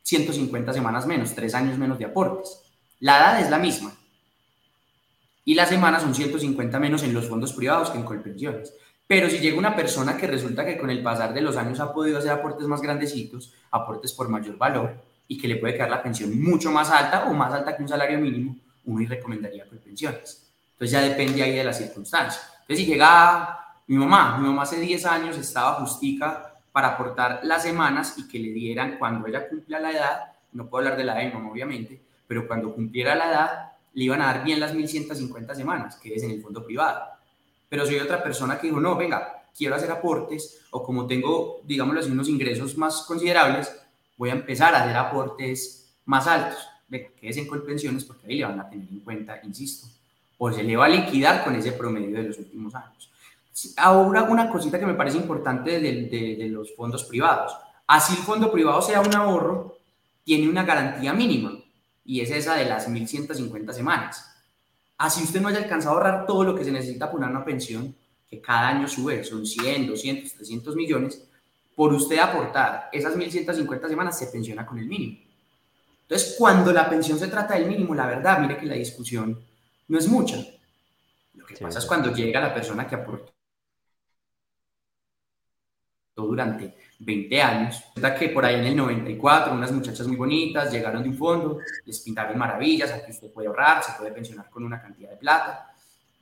[0.04, 2.60] 150 semanas menos, 3 años menos de aportes.
[3.00, 3.96] La edad es la misma.
[5.46, 8.74] Y las semanas son 150 menos en los fondos privados que en Colpensiones.
[9.08, 11.93] Pero si llega una persona que resulta que con el pasar de los años ha
[11.93, 16.04] podido hacer aportes más grandecitos, aportes por mayor valor, y que le puede quedar la
[16.04, 20.47] pensión mucho más alta o más alta que un salario mínimo, uno y recomendaría Colpensiones.
[20.78, 22.54] Entonces ya depende ahí de las circunstancias.
[22.62, 27.63] Entonces, si llega Mi mamá, mi mamá hace 10 años estaba justica para aportar las
[27.63, 30.20] semanas y que le dieran cuando ella cumpla la edad,
[30.52, 34.22] no puedo hablar de la edad mamá obviamente, pero cuando cumpliera la edad le iban
[34.22, 37.02] a dar bien las 1150 semanas, que es en el fondo privado.
[37.70, 42.02] Pero soy otra persona que dijo, no, venga, quiero hacer aportes o como tengo, digámoslo
[42.02, 43.74] así, unos ingresos más considerables,
[44.18, 46.60] voy a empezar a hacer aportes más altos.
[46.90, 49.88] Venga, quédese en Colpensiones porque ahí le van a tener en cuenta, insisto,
[50.38, 53.12] o se le va a liquidar con ese promedio de los últimos años.
[53.78, 57.56] Ahora, una cosita que me parece importante de, los fondos privados.
[57.88, 59.78] Así el fondo privado sea un ahorro,
[60.23, 61.54] tiene una garantía mínima
[62.06, 64.26] y es esa de las 1.150 semanas.
[64.97, 67.95] Así usted no haya alcanzado a ahorrar todo lo que se necesita para una pensión,
[68.30, 71.23] que cada año sube, son 100, 200, 300 millones,
[71.76, 75.17] por usted aportar esas 1.150 semanas se pensiona con el mínimo.
[76.04, 79.39] Entonces, cuando la pensión se trata del mínimo, la verdad, mire que la discusión
[79.88, 80.38] no es mucha.
[81.34, 83.34] Lo que pasa es cuando llega la persona que aportó
[86.15, 87.84] durante 20 años.
[88.19, 92.00] que por ahí en el 94 unas muchachas muy bonitas llegaron de un fondo, les
[92.00, 95.73] pintaron maravillas, aquí usted puede ahorrar, se puede pensionar con una cantidad de plata.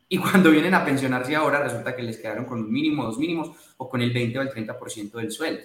[0.08, 3.52] Y cuando vienen a pensionarse ahora, resulta que les quedaron con un mínimo, dos mínimos,
[3.78, 5.64] o con el 20 o el 30% del sueldo.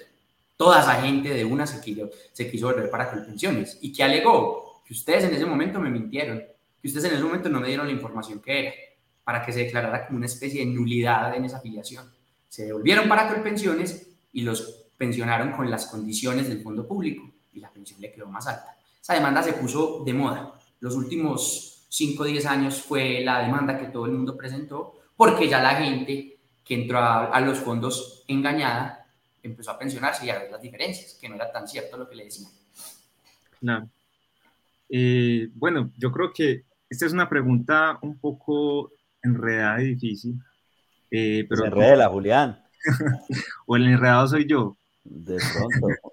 [0.56, 3.78] Toda esa gente de una se quiso, se quiso volver para pensiones.
[3.82, 4.82] ¿Y qué alegó?
[4.86, 6.42] Que ustedes en ese momento me mintieron,
[6.80, 8.74] que ustedes en ese momento no me dieron la información que era,
[9.24, 12.10] para que se declarara como una especie de nulidad en esa afiliación.
[12.48, 17.72] Se devolvieron para pensiones y los pensionaron con las condiciones del fondo público y la
[17.72, 18.76] pensión le quedó más alta.
[19.00, 20.54] Esa demanda se puso de moda.
[20.80, 25.48] Los últimos 5 o 10 años fue la demanda que todo el mundo presentó porque
[25.48, 29.06] ya la gente que entró a, los fondos engañada
[29.42, 32.16] empezó a pensionarse y a ver las diferencias, que no era tan cierto lo que
[32.16, 32.50] le decían.
[33.60, 33.90] No.
[34.88, 40.34] Eh, bueno, yo creo que esta es una pregunta un poco enredada y difícil.
[41.10, 42.58] Eh, pero, enreda, Julián.
[43.66, 44.76] o el enredado soy yo.
[45.04, 45.86] De pronto.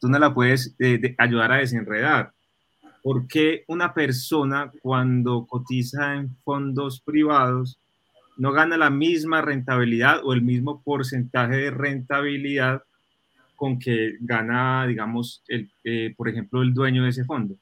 [0.00, 2.32] Tú no la puedes eh, ayudar a desenredar.
[3.02, 7.78] ¿Por qué una persona cuando cotiza en fondos privados
[8.36, 12.82] no gana la misma rentabilidad o el mismo porcentaje de rentabilidad
[13.56, 17.56] con que gana, digamos, el, eh, por ejemplo, el dueño de ese fondo?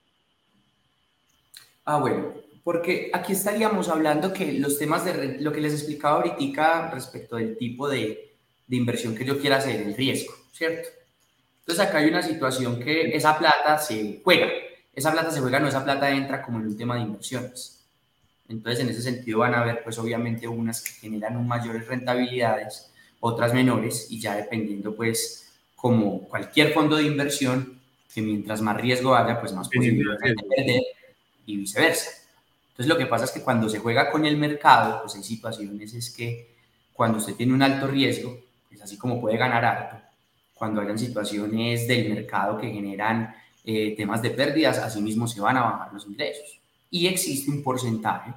[1.85, 6.91] Ah, bueno, porque aquí estaríamos hablando que los temas de lo que les explicaba ahorita
[6.91, 8.33] respecto del tipo de,
[8.67, 10.89] de inversión que yo quiera hacer, el riesgo, ¿cierto?
[11.61, 14.49] Entonces acá hay una situación que esa plata se juega,
[14.95, 17.85] esa plata se juega, no esa plata entra como en un tema de inversiones.
[18.49, 22.91] Entonces en ese sentido van a haber pues obviamente unas que generan mayores rentabilidades,
[23.21, 27.81] otras menores y ya dependiendo pues como cualquier fondo de inversión,
[28.13, 30.83] que mientras más riesgo haya pues más posibilidades de perder
[31.47, 32.11] y viceversa.
[32.71, 35.93] Entonces lo que pasa es que cuando se juega con el mercado, pues hay situaciones
[35.95, 36.55] es que
[36.93, 39.97] cuando usted tiene un alto riesgo, pues así como puede ganar harto,
[40.55, 45.63] cuando hayan situaciones del mercado que generan eh, temas de pérdidas, asimismo se van a
[45.63, 46.61] bajar los ingresos.
[46.91, 48.33] Y existe un porcentaje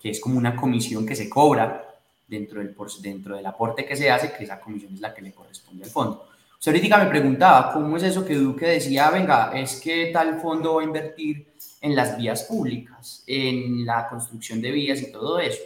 [0.00, 1.88] que es como una comisión que se cobra
[2.26, 5.32] dentro del, dentro del aporte que se hace, que esa comisión es la que le
[5.32, 6.28] corresponde al fondo.
[6.58, 10.74] Usted ahorita me preguntaba, ¿cómo es eso que Duque decía, venga, es que tal fondo
[10.74, 11.51] va a invertir
[11.82, 15.60] en las vías públicas, en la construcción de vías y todo eso?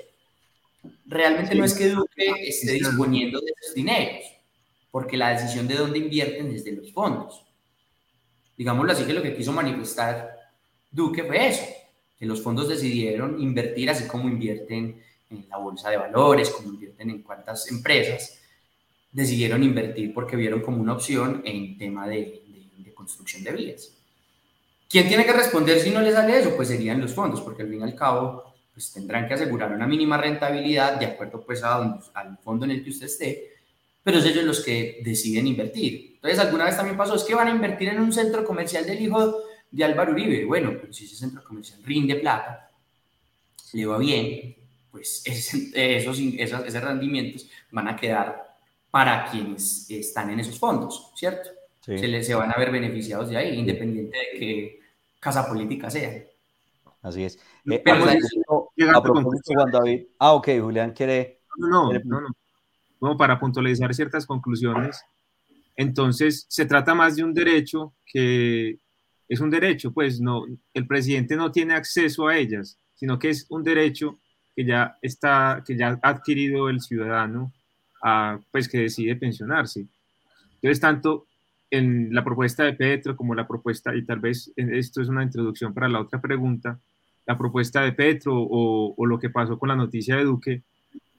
[1.07, 4.25] Realmente no es que Duque esté disponiendo de esos dineros
[4.97, 7.45] porque la decisión de dónde invierten es de los fondos.
[8.57, 10.37] Digámoslo así que lo que quiso manifestar
[10.91, 11.65] Duque fue eso,
[12.19, 17.11] que los fondos decidieron invertir así como invierten en la bolsa de valores, como invierten
[17.11, 18.41] en cuantas empresas,
[19.13, 22.43] decidieron invertir porque vieron como una opción en tema de,
[22.79, 23.96] de, construcción de vías.
[24.89, 26.55] ¿Quién tiene que responder si no les sale eso?
[26.55, 29.87] Pues serían los fondos, porque al fin y al cabo pues tendrán que asegurar una
[29.87, 33.57] mínima rentabilidad de acuerdo pues a al fondo en el que usted esté
[34.07, 36.13] pero es ellos los que deciden invertir.
[36.15, 39.01] Entonces, alguna vez también pasó, es que van a invertir en un centro comercial del
[39.01, 40.45] hijo de Álvaro Uribe.
[40.45, 42.71] Bueno, pero si ese centro comercial rinde plata,
[43.73, 44.55] le va bien,
[44.93, 48.57] pues esos, esos, rendimientos van a quedar
[48.93, 51.51] para quienes están en esos fondos, ¿cierto?
[51.87, 54.81] Se, les, se van a ver beneficiados de ahí, independiente de qué
[55.21, 56.25] casa política sea.
[57.01, 57.39] Así es.
[57.71, 60.07] Eh, pero a, propósito, Juan David.
[60.19, 61.41] Ah, ok, Julián quiere.
[61.57, 62.29] No, no, no, no
[62.99, 65.01] como para puntualizar ciertas conclusiones.
[65.77, 68.79] Entonces, se trata más de un derecho que
[69.29, 73.47] es un derecho, pues no, el presidente no tiene acceso a ellas, sino que es
[73.51, 74.19] un derecho
[74.55, 77.53] que ya está, que ya ha adquirido el ciudadano,
[78.03, 79.87] a, pues que decide pensionarse.
[80.55, 81.27] Entonces, tanto
[81.71, 85.75] en la propuesta de Petro como la propuesta, y tal vez esto es una introducción
[85.75, 86.79] para la otra pregunta,
[87.27, 90.63] la propuesta de Petro o, o lo que pasó con la noticia de Duque,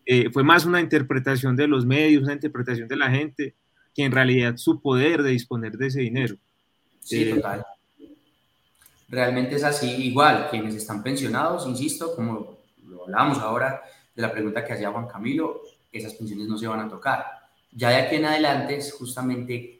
[0.09, 3.55] eh, fue más una interpretación de los medios, una interpretación de la gente,
[3.93, 6.37] que en realidad su poder de disponer de ese dinero.
[7.01, 7.65] Sí, eh, total.
[9.09, 13.81] Realmente es así, igual, quienes están pensionados, insisto, como lo hablábamos ahora
[14.15, 17.25] de la pregunta que hacía Juan Camilo, esas pensiones no se van a tocar.
[17.73, 19.76] Ya de aquí en adelante es justamente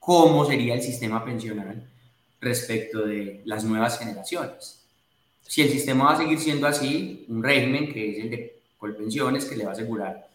[0.00, 1.88] cómo sería el sistema pensional
[2.40, 4.82] respecto de las nuevas generaciones.
[5.42, 9.44] Si el sistema va a seguir siendo así, un régimen que es el de Colpensiones,
[9.44, 10.26] que le va a asegurar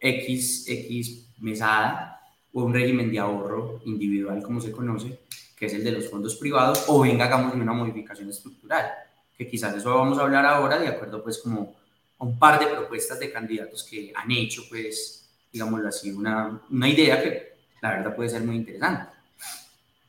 [0.00, 2.20] X, X mesada,
[2.52, 5.18] o un régimen de ahorro individual, como se conoce,
[5.56, 8.90] que es el de los fondos privados, o venga, hagamos una modificación estructural,
[9.36, 11.74] que quizás eso vamos a hablar ahora, de acuerdo pues como
[12.18, 16.88] a un par de propuestas de candidatos que han hecho, pues, digámoslo así, una, una
[16.88, 17.53] idea que
[17.84, 19.12] la verdad puede ser muy interesante.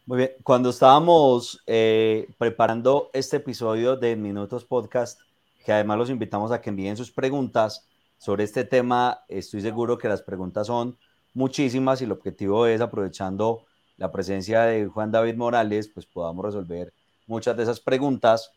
[0.06, 5.20] Muy bien, cuando estábamos eh, preparando este episodio de Minutos Podcast,
[5.66, 7.86] que además los invitamos a que envíen sus preguntas
[8.18, 10.96] sobre este tema, estoy seguro que las preguntas son
[11.34, 13.66] muchísimas y el objetivo es, aprovechando
[13.98, 16.94] la presencia de Juan David Morales, pues podamos resolver
[17.28, 18.52] muchas de esas preguntas.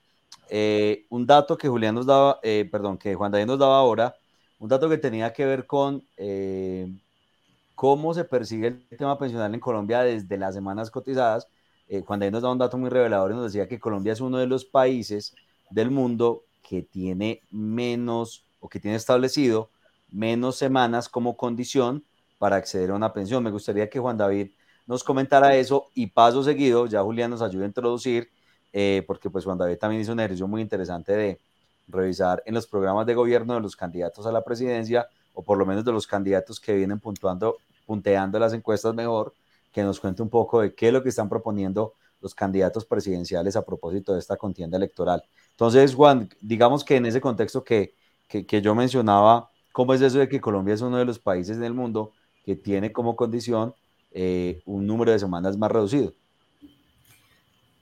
[0.49, 4.15] Eh, un dato que Julián nos daba, eh, perdón, que Juan David nos daba ahora,
[4.61, 6.05] un dato que tenía que ver con
[7.79, 11.47] cómo se persigue el tema pensional en Colombia desde las semanas cotizadas.
[11.87, 14.21] Eh, cuando ahí nos da un dato muy revelador y nos decía que Colombia es
[14.21, 15.33] uno de los países
[15.71, 19.71] del mundo que tiene menos o que tiene establecido
[20.11, 22.05] menos semanas como condición
[22.39, 23.45] para acceder a una pensión.
[23.45, 24.51] Me gustaría que Juan David
[24.89, 28.29] nos comentara eso y paso seguido, ya Julián nos ayude a introducir,
[28.73, 31.41] eh, porque pues Juan David también hizo un ejercicio muy interesante de
[31.87, 35.65] revisar en los programas de gobierno de los candidatos a la presidencia o por lo
[35.65, 37.59] menos de los candidatos que vienen puntuando
[37.89, 39.33] punteando las encuestas mejor,
[39.73, 43.57] que nos cuente un poco de qué es lo que están proponiendo los candidatos presidenciales
[43.57, 45.23] a propósito de esta contienda electoral.
[45.53, 47.95] Entonces, Juan, digamos que en ese contexto que,
[48.29, 51.73] que, yo mencionaba, ¿cómo es eso de que Colombia es uno de los países del
[51.73, 52.13] mundo
[52.45, 53.73] que tiene como condición
[54.11, 56.13] eh, un número de semanas más reducido?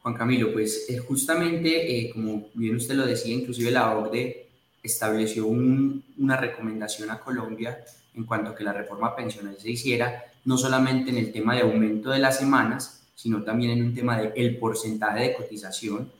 [0.03, 4.47] Juan Camilo, pues eh, justamente, eh, como bien usted lo decía, inclusive la OCDE
[4.81, 7.85] estableció una recomendación a Colombia
[8.17, 11.63] en cuanto a que la reforma pensional se hiciera, no solamente en el tema de
[11.63, 16.11] aumento de las semanas, sino también en un tema del el porcentaje de cotización,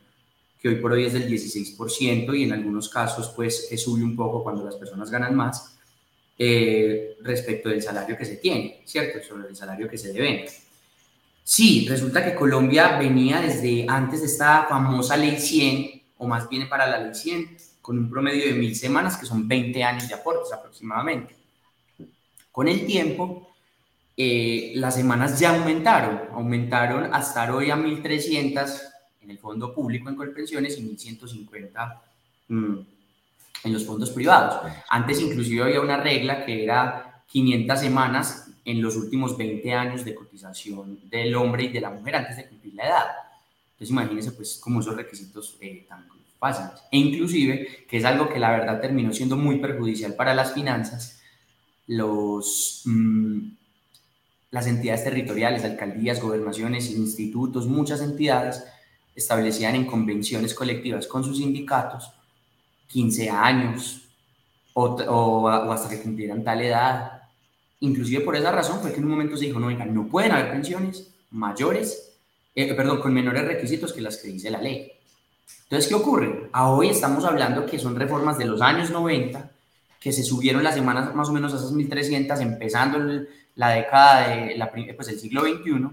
[0.61, 4.43] que hoy por hoy es del 16% y en algunos casos pues sube un poco
[4.43, 5.77] cuando las personas ganan más,
[6.39, 9.23] eh, respecto del salario que se tiene, ¿cierto?
[9.27, 10.47] Sobre el salario que se debe.
[11.43, 16.69] Sí, resulta que Colombia venía desde antes de esta famosa ley 100, o más bien
[16.69, 20.15] para la ley 100, con un promedio de mil semanas, que son 20 años de
[20.15, 21.36] aportes aproximadamente.
[22.57, 23.51] Con el tiempo,
[24.17, 28.81] eh, las semanas ya aumentaron, aumentaron hasta hoy a 1.300
[29.21, 32.01] en el fondo público en Colpensiones y 1.150
[32.49, 32.79] mm,
[33.63, 34.73] en los fondos privados.
[34.89, 40.15] Antes inclusive había una regla que era 500 semanas en los últimos 20 años de
[40.15, 43.07] cotización del hombre y de la mujer antes de cumplir la edad.
[43.73, 46.07] Entonces imagínense pues como esos requisitos eh, tan
[46.39, 46.83] fáciles.
[46.91, 51.16] E inclusive, que es algo que la verdad terminó siendo muy perjudicial para las finanzas,
[51.87, 53.49] los, mm,
[54.51, 58.65] las entidades territoriales, alcaldías, gobernaciones, institutos, muchas entidades
[59.15, 62.11] establecían en convenciones colectivas con sus sindicatos
[62.89, 64.03] 15 años
[64.75, 67.23] o, hasta que cumplieran tal edad.
[67.81, 70.33] Inclusive por esa razón fue que en un momento se dijo, no, venga, no pueden
[70.33, 72.13] haber pensiones mayores,
[72.55, 74.93] eh, perdón, con menores requisitos que las que dice la ley.
[75.65, 76.49] Entonces, ¿qué ocurre?
[76.53, 79.51] A hoy estamos hablando que son reformas de los años 90
[80.01, 84.57] que se subieron las semanas más o menos a esas 1.300, empezando la década de
[84.57, 85.89] la, pues el siglo XXI,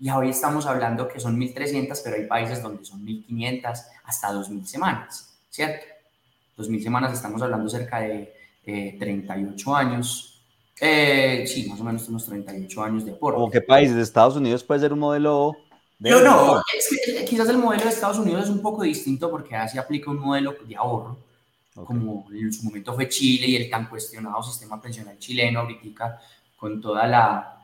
[0.00, 4.64] y hoy estamos hablando que son 1.300, pero hay países donde son 1.500 hasta 2.000
[4.64, 5.86] semanas, ¿cierto?
[6.58, 8.32] 2.000 semanas estamos hablando cerca de
[8.64, 10.42] 38 eh, años,
[10.80, 13.36] eh, sí, más o menos unos 38 años de aporte.
[13.36, 13.96] ¿Cómo qué países?
[13.96, 15.56] ¿Estados Unidos puede ser un modelo?
[15.98, 16.62] De no, no,
[17.28, 20.54] quizás el modelo de Estados Unidos es un poco distinto porque así aplica un modelo
[20.66, 21.16] de ahorro,
[21.74, 26.20] como en su momento fue Chile y el tan cuestionado sistema pensional chileno, ahorita
[26.56, 27.54] con toda la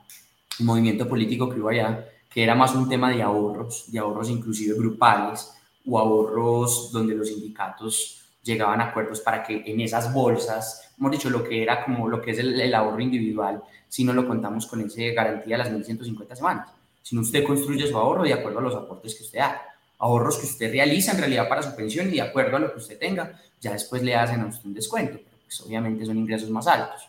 [0.60, 4.28] el movimiento político que hubo allá, que era más un tema de ahorros, de ahorros
[4.28, 5.52] inclusive grupales
[5.86, 11.30] o ahorros donde los sindicatos llegaban a acuerdos para que en esas bolsas, hemos dicho,
[11.30, 14.80] lo que era como lo que es el, ahorro individual, si no lo contamos con
[14.80, 16.68] esa garantía de las 1.150 semanas,
[17.02, 19.62] si no usted construye su ahorro de acuerdo a los aportes que usted haga
[20.00, 22.78] ahorros que usted realiza en realidad para su pensión y de acuerdo a lo que
[22.78, 26.50] usted tenga, ya después le hacen a usted un descuento, pero pues obviamente son ingresos
[26.50, 27.08] más altos.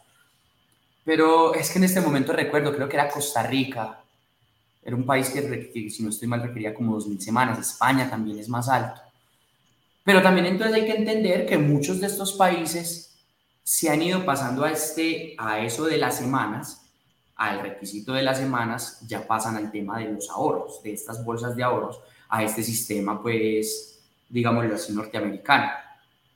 [1.04, 4.02] Pero es que en este momento recuerdo, creo que era Costa Rica,
[4.84, 8.50] era un país que, si no estoy mal requería como 2.000 semanas, España también es
[8.50, 9.02] más alto.
[10.04, 13.16] Pero también entonces hay que entender que muchos de estos países
[13.64, 16.82] se han ido pasando a, este, a eso de las semanas,
[17.36, 21.56] al requisito de las semanas, ya pasan al tema de los ahorros, de estas bolsas
[21.56, 22.00] de ahorros,
[22.32, 25.70] a este sistema, pues, digámoslo así, norteamericano.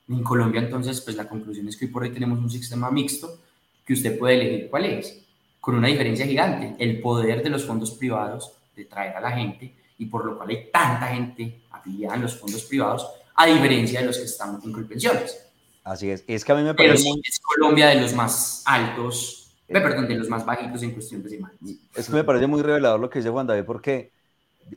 [0.08, 3.40] En Colombia, entonces, pues la conclusión es que hoy por hoy tenemos un sistema mixto
[3.84, 5.22] que usted puede elegir cuál es,
[5.58, 9.74] con una diferencia gigante, el poder de los fondos privados de traer a la gente
[9.98, 14.06] y por lo cual hay tanta gente afiliada en los fondos privados, a diferencia de
[14.06, 15.42] los que están en Colpensiones.
[15.82, 17.04] Así es, es que a mí me parece...
[17.04, 21.22] Pero es Colombia de los más altos, eh, perdón, de los más bajitos en cuestión
[21.22, 21.56] de semanas.
[21.94, 24.12] Es que me parece muy revelador lo que dice Juan David, porque,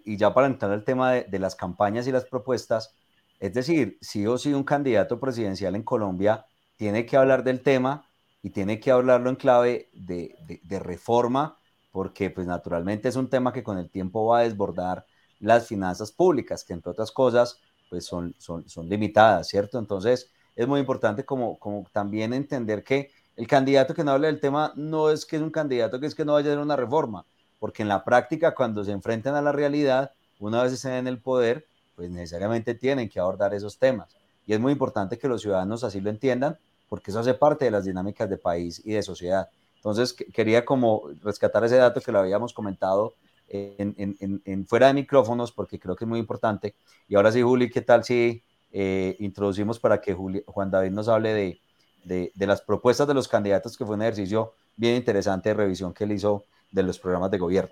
[0.05, 2.93] y ya para entrar al tema de, de las campañas y las propuestas,
[3.39, 8.05] es decir, si o sí un candidato presidencial en Colombia tiene que hablar del tema
[8.41, 11.57] y tiene que hablarlo en clave de, de, reforma,
[11.91, 15.05] porque pues naturalmente es un tema que con el tiempo va a desbordar
[15.39, 17.59] las finanzas públicas, que entre otras cosas
[17.89, 19.79] pues son, son, son limitadas, ¿cierto?
[19.79, 24.39] Entonces es muy importante como, como también entender que el candidato que no habla del
[24.39, 26.75] tema no es que es un candidato que es que no vaya a hacer una
[26.75, 27.25] reforma,
[27.60, 31.20] porque en la práctica cuando se enfrentan a la realidad, una vez estén en el
[31.20, 34.16] poder, pues necesariamente tienen que abordar esos temas.
[34.47, 36.57] Y es muy importante que los ciudadanos así lo entiendan,
[36.88, 39.49] porque eso hace parte de las dinámicas de país y de sociedad.
[39.76, 43.14] Entonces, quería como rescatar ese dato que lo habíamos comentado
[43.47, 46.76] en, en, fuera de micrófonos, porque creo que es muy importante.
[47.07, 51.34] Y ahora sí, Juli, ¿qué tal si eh, introducimos para que Juan David nos hable
[51.34, 51.62] de,
[52.03, 55.93] de, de, las propuestas de los candidatos, que fue un ejercicio bien interesante de revisión
[55.93, 57.72] que él hizo de los programas de gobierno?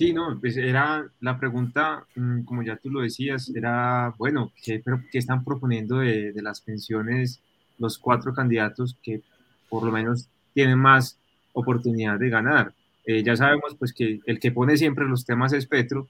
[0.00, 4.82] Sí, no, pues era la pregunta, mm, como ya tú lo decías, era, bueno, ¿qué,
[5.12, 7.40] qué están proponiendo de, las pensiones
[7.78, 9.20] los cuatro candidatos que
[9.68, 11.18] por lo menos tienen más
[11.52, 12.72] oportunidad de ganar?
[13.04, 16.08] Eh, ya sabemos pues que el que pone siempre los temas es Petro,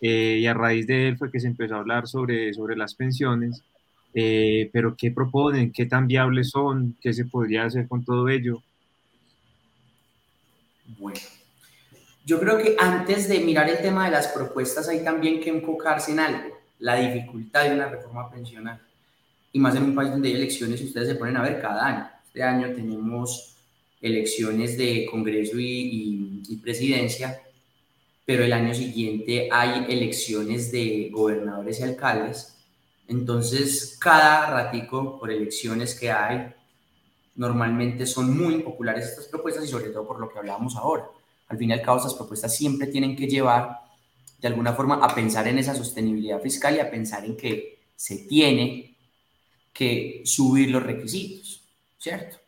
[0.00, 2.94] eh, y a raíz de él fue que se empezó a hablar sobre, sobre las
[2.94, 3.64] pensiones,
[4.14, 5.72] eh, pero ¿qué proponen?
[5.72, 6.96] ¿Qué tan viables son?
[7.00, 8.62] ¿Qué se podría hacer con todo ello?
[10.86, 11.20] Bueno,
[12.24, 16.12] yo creo que antes de mirar el tema de las propuestas hay también que enfocarse
[16.12, 18.80] en algo, la dificultad de una reforma pensional.
[19.52, 22.10] Y más en un país donde hay elecciones, ustedes se ponen a ver cada año.
[22.26, 23.56] Este año tenemos
[24.00, 27.40] elecciones de Congreso y, y, presidencia,
[28.24, 32.56] pero el año siguiente hay elecciones de gobernadores y alcaldes.
[33.08, 36.52] Entonces, cada ratico por elecciones que hay,
[37.36, 41.06] normalmente son muy populares estas propuestas y sobre todo por lo que hablábamos ahora
[41.48, 43.80] al fin y al cabo, estas propuestas siempre tienen que llevar
[44.40, 48.18] de alguna forma a pensar en esa sostenibilidad fiscal y a pensar en que se
[48.18, 48.96] tiene
[49.72, 51.62] que subir los requisitos,
[51.98, 52.38] ¿cierto?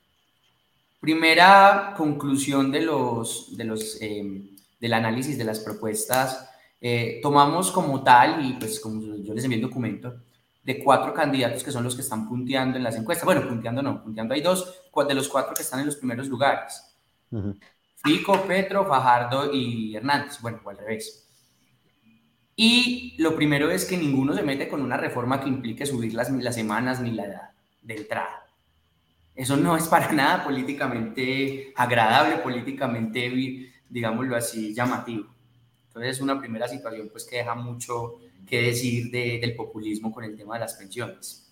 [1.01, 4.43] Primera conclusión de los, de los, eh,
[4.81, 6.49] del análisis de las propuestas,
[6.81, 10.17] eh, tomamos como tal, y pues como yo les envié el documento,
[10.69, 13.25] de cuatro candidatos que son los que están punteando en las encuestas.
[13.25, 16.95] Bueno, punteando no, punteando hay dos de los cuatro que están en los primeros lugares.
[18.05, 20.43] Fico, Petro, Fajardo y Hernández.
[20.43, 21.27] Bueno, o al revés.
[22.55, 26.31] Y lo primero es que ninguno se mete con una reforma que implique subir las,
[26.31, 27.51] las semanas ni la edad
[27.81, 28.47] de entrada.
[29.35, 35.29] Eso no es para nada políticamente agradable, políticamente, digámoslo así, llamativo.
[35.87, 38.19] Entonces es una primera situación pues que deja mucho
[38.49, 41.47] que decir del populismo con el tema de las pensiones.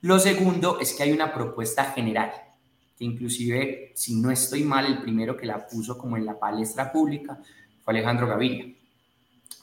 [0.00, 2.32] Lo segundo es que hay una propuesta general
[2.96, 6.90] que inclusive, si no estoy mal, el primero que la puso como en la palestra
[6.90, 7.38] pública
[7.84, 8.72] fue Alejandro Gaviria,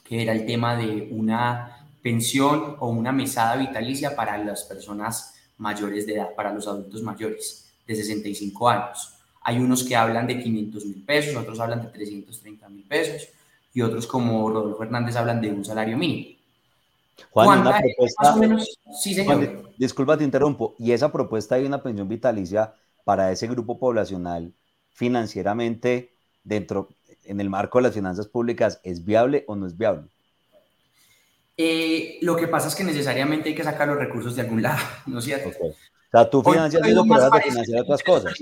[0.03, 6.05] que era el tema de una pensión o una mesada vitalicia para las personas mayores
[6.05, 9.15] de edad, para los adultos mayores de 65 años.
[9.41, 13.29] Hay unos que hablan de 500 mil pesos, otros hablan de 330 mil pesos
[13.73, 16.32] y otros como Rodolfo Hernández hablan de un salario mínimo.
[17.31, 18.35] Juan, una propuesta,
[19.01, 19.73] sí, señor.
[19.77, 20.75] disculpa, te interrumpo.
[20.79, 24.53] ¿Y esa propuesta de una pensión vitalicia para ese grupo poblacional
[24.91, 26.11] financieramente
[26.43, 26.89] dentro,
[27.25, 30.09] en el marco de las finanzas públicas, ¿es viable o no es viable?
[31.55, 34.79] Eh, lo que pasa es que necesariamente hay que sacar los recursos de algún lado,
[35.05, 35.49] ¿no es cierto?
[35.49, 35.75] O
[36.11, 38.33] sea, tú financias eso, pero de financiar otras cosas.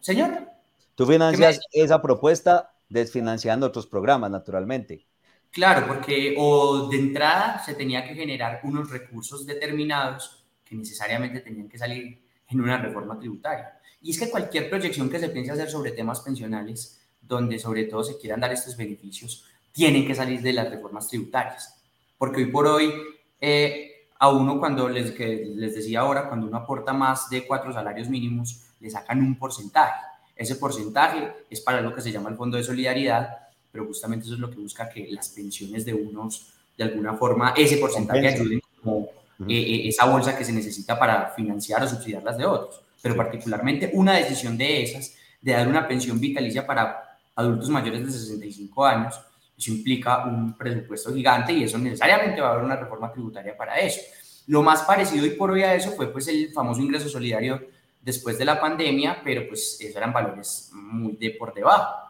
[0.00, 0.48] Señor.
[0.94, 5.06] Tú financias esa propuesta desfinanciando otros programas, naturalmente.
[5.52, 11.68] Claro, porque o de entrada se tenía que generar unos recursos determinados que necesariamente tenían
[11.68, 13.78] que salir en una reforma tributaria.
[14.00, 18.02] Y es que cualquier proyección que se piense hacer sobre temas pensionales, donde sobre todo
[18.02, 21.78] se quieran dar estos beneficios, tienen que salir de las reformas tributarias.
[22.16, 22.90] Porque hoy por hoy,
[23.38, 28.08] eh, a uno cuando les, les decía ahora, cuando uno aporta más de cuatro salarios
[28.08, 30.00] mínimos, le sacan un porcentaje.
[30.34, 33.41] Ese porcentaje es para lo que se llama el Fondo de Solidaridad,
[33.72, 37.54] pero justamente eso es lo que busca que las pensiones de unos, de alguna forma,
[37.56, 39.08] ese porcentaje ayuden como
[39.48, 42.82] eh, eh, esa bolsa que se necesita para financiar o subsidiar las de otros.
[43.00, 48.12] Pero particularmente una decisión de esas, de dar una pensión vitalicia para adultos mayores de
[48.12, 49.18] 65 años,
[49.56, 53.76] eso implica un presupuesto gigante y eso necesariamente va a haber una reforma tributaria para
[53.76, 54.00] eso.
[54.46, 57.60] Lo más parecido y por hoy a eso fue pues el famoso ingreso solidario
[58.00, 62.01] después de la pandemia, pero pues esos eran valores muy de por debajo.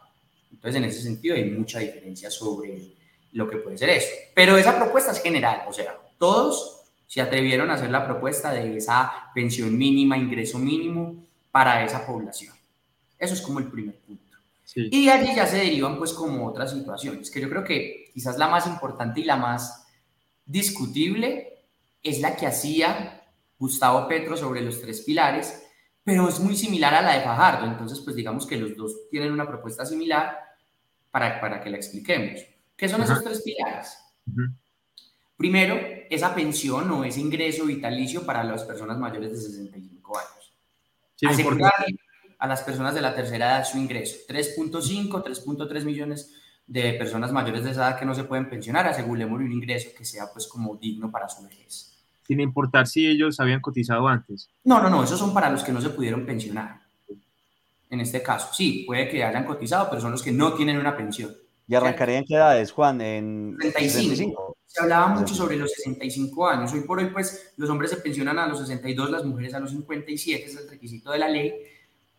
[0.63, 2.93] Entonces en ese sentido hay mucha diferencia sobre
[3.33, 4.07] lo que puede ser eso.
[4.33, 8.77] Pero esa propuesta es general, o sea, todos se atrevieron a hacer la propuesta de
[8.77, 12.55] esa pensión mínima, ingreso mínimo para esa población.
[13.19, 14.23] Eso es como el primer punto.
[14.73, 18.37] Y de allí ya se derivan pues como otras situaciones, que yo creo que quizás
[18.37, 19.85] la más importante y la más
[20.45, 21.65] discutible
[22.01, 23.21] es la que hacía
[23.59, 25.61] Gustavo Petro sobre los tres pilares,
[26.05, 29.33] pero es muy similar a la de Fajardo, entonces pues digamos que los dos tienen
[29.33, 30.52] una propuesta similar
[31.13, 32.41] para, para que la expliquemos.
[32.75, 33.95] ¿Qué son esos tres pilares?
[35.37, 40.53] Primero, esa pensión o ese ingreso vitalicio para las personas mayores de 65 años.
[41.13, 41.27] Sí,
[42.39, 44.17] a las personas de la tercera edad su ingreso.
[44.27, 46.33] 3.5, 3.3 millones
[46.65, 50.05] de personas mayores de esa edad que no se pueden pensionar, aseguremos un ingreso que
[50.05, 51.95] sea pues como digno para su vejez.
[52.25, 54.49] Sin importar si ellos habían cotizado antes.
[54.63, 56.82] No, no, no, esos son para los que no se pudieron pensionar.
[57.93, 60.97] En este caso, sí, puede que hayan cotizado, pero son los que no tienen una
[60.97, 61.33] pensión.
[61.67, 62.99] ¿Y arrancaría en qué edades, Juan?
[63.01, 64.57] En 65.
[64.65, 66.73] Se hablaba mucho sobre los 65 años.
[66.73, 69.71] Hoy por hoy, pues, los hombres se pensionan a los 62, las mujeres a los
[69.71, 71.53] 57, es el requisito de la ley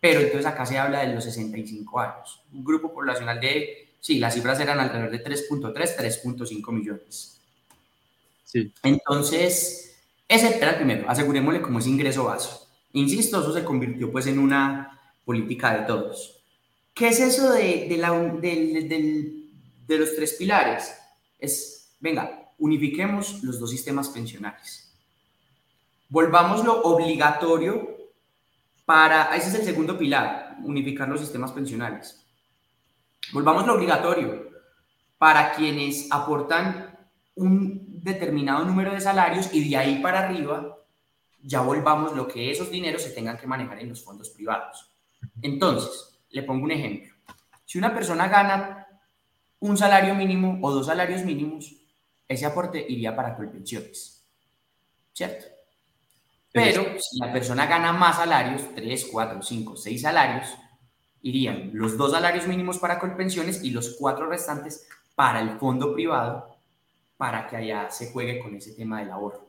[0.05, 2.43] pero entonces acá se habla de los 65 años.
[2.53, 7.41] Un grupo poblacional de, sí, las cifras eran alrededor de 3.3, 3.5 millones.
[8.45, 8.71] Sí.
[8.83, 9.97] Entonces,
[10.29, 12.67] ese era el primero, asegurémosle como ese ingreso básico.
[12.93, 14.94] Insisto, eso se convirtió pues en una
[15.25, 16.43] política de todos.
[16.95, 17.89] ¿Qué es eso de,
[19.87, 20.95] de, los tres pilares?
[21.39, 24.93] Es, venga, unifiquemos los dos sistemas pensionales.
[26.09, 27.95] Volvámoslo obligatorio
[28.85, 32.25] para, ese es el segundo pilar, unificar los sistemas pensionales.
[33.33, 34.53] Volvamos lo obligatorio.
[35.19, 36.99] Para quienes aportan
[37.35, 40.77] un determinado número de salarios y de ahí para arriba,
[41.41, 44.94] ya volvamos lo que esos dineros se tengan que manejar en los fondos privados.
[45.43, 47.15] Entonces, le pongo un ejemplo.
[47.65, 48.87] Si una persona gana
[49.61, 51.75] un salario mínimo o dos salarios mínimos,
[52.29, 54.25] ese aporte iría para pensiones.
[55.13, 55.47] ¿Cierto?
[56.53, 60.49] Pero si la persona gana más salarios, 3, 4, 5, 6 salarios,
[61.23, 66.57] irían los dos salarios mínimos para colpensiones y los cuatro restantes para el fondo privado,
[67.17, 69.49] para que allá se juegue con ese tema del ahorro.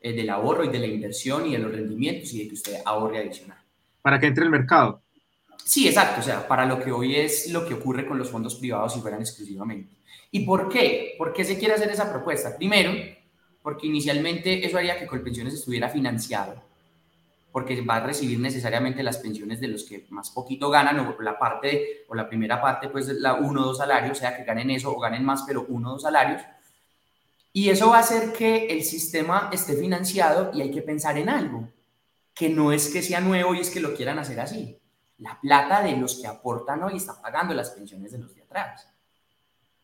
[0.00, 2.82] Eh, del ahorro y de la inversión y de los rendimientos y de que usted
[2.84, 3.63] ahorre adicional.
[4.04, 5.00] Para que entre el mercado.
[5.64, 6.20] Sí, exacto.
[6.20, 9.00] O sea, para lo que hoy es lo que ocurre con los fondos privados si
[9.00, 9.94] fueran exclusivamente.
[10.30, 11.14] ¿Y por qué?
[11.16, 12.54] ¿Por qué se quiere hacer esa propuesta?
[12.54, 12.92] Primero,
[13.62, 16.62] porque inicialmente eso haría que Colpensiones estuviera financiado,
[17.50, 21.38] porque va a recibir necesariamente las pensiones de los que más poquito ganan, o la
[21.38, 24.94] parte, o la primera parte, pues la uno o dos salarios, sea que ganen eso
[24.94, 26.42] o ganen más, pero uno o dos salarios.
[27.54, 31.30] Y eso va a hacer que el sistema esté financiado y hay que pensar en
[31.30, 31.66] algo,
[32.34, 34.78] que no es que sea nuevo y es que lo quieran hacer así.
[35.18, 38.88] La plata de los que aportan hoy está pagando las pensiones de los de atrás.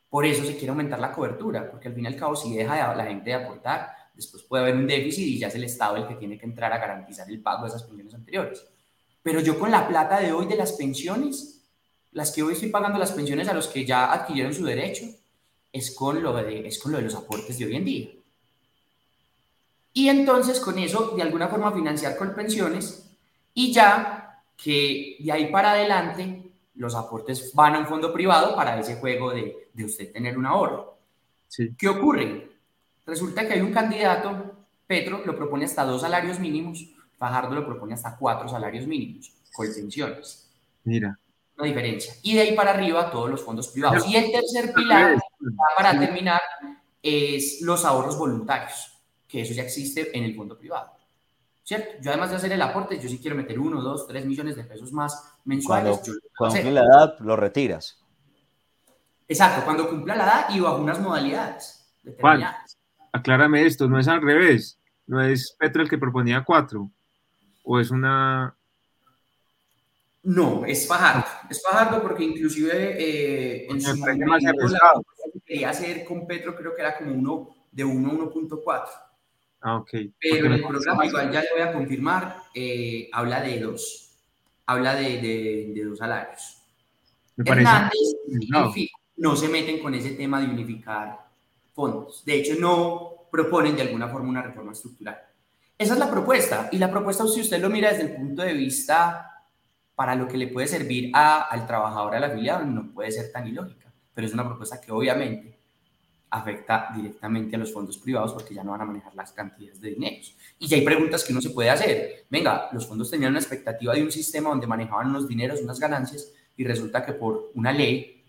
[0.09, 2.95] Por eso se quiere aumentar la cobertura, porque al fin y al cabo, si deja
[2.95, 6.09] la gente de aportar, después puede haber un déficit y ya es el Estado el
[6.09, 8.67] que tiene que entrar a garantizar el pago de esas pensiones anteriores.
[9.23, 11.63] Pero yo con la plata de hoy de las pensiones,
[12.11, 15.05] las que hoy estoy pagando las pensiones a los que ya adquirieron su derecho,
[15.73, 18.11] es con lo de, es con lo de los aportes de hoy en día.
[19.93, 23.11] Y entonces con eso, de alguna forma, financiar con pensiones
[23.55, 28.79] y ya que de ahí para adelante los aportes van a un fondo privado para
[28.79, 30.99] ese juego de, de usted tener un ahorro.
[31.49, 31.75] Sí.
[31.77, 32.51] ¿Qué ocurre?
[33.07, 34.55] Resulta que hay un candidato,
[34.87, 36.87] Petro lo propone hasta dos salarios mínimos,
[37.19, 40.49] Fajardo lo propone hasta cuatro salarios mínimos, con pensiones.
[40.85, 41.19] Mira.
[41.59, 42.15] Una diferencia.
[42.23, 44.07] Y de ahí para arriba todos los fondos privados.
[44.07, 45.21] Y el tercer pilar,
[45.77, 46.41] para terminar,
[47.03, 49.00] es los ahorros voluntarios,
[49.31, 50.91] que eso ya existe en el fondo privado.
[51.71, 51.89] ¿cierto?
[52.01, 54.65] Yo además de hacer el aporte, yo sí quiero meter uno, dos, tres millones de
[54.65, 56.01] pesos más mensuales.
[56.37, 57.97] Cuando, cumple la edad, lo retiras.
[59.29, 62.77] Exacto, cuando cumpla la edad y bajo unas modalidades determinadas.
[63.13, 66.91] aclárame esto, no es al revés, no es Petro el que proponía cuatro,
[67.63, 68.57] o es una...
[70.25, 74.27] No, es Fajardo, es Fajardo porque inclusive eh, en su momento
[75.47, 78.89] quería hacer con Petro creo que era como uno de 1 a 1.4
[79.61, 79.91] Ah, ok.
[80.19, 84.11] Pero en el programa, igual ya le voy a confirmar, eh, habla de dos.
[84.67, 86.63] Habla de, de, dos salarios.
[87.37, 87.93] Hernández
[88.49, 88.73] no.
[89.17, 91.19] no se meten con ese tema de unificar
[91.73, 92.25] fondos.
[92.25, 95.19] De hecho, no, proponen de alguna forma una reforma estructural.
[95.77, 96.69] Esa es la propuesta.
[96.73, 99.45] Y la propuesta, si usted lo mira desde el punto de vista
[99.95, 103.93] para lo que le puede servir al trabajador, al afiliado, no puede ser tan ilógica.
[104.15, 105.60] Pero es una propuesta que obviamente
[106.31, 109.91] afecta directamente a los fondos privados porque ya no van a manejar las cantidades de
[109.91, 110.23] dinero.
[110.59, 112.25] Y ya hay preguntas que uno se puede hacer.
[112.31, 116.33] Venga, los fondos tenían una expectativa de un sistema donde manejaban unos dineros, unas ganancias,
[116.57, 118.23] y resulta que por una ley,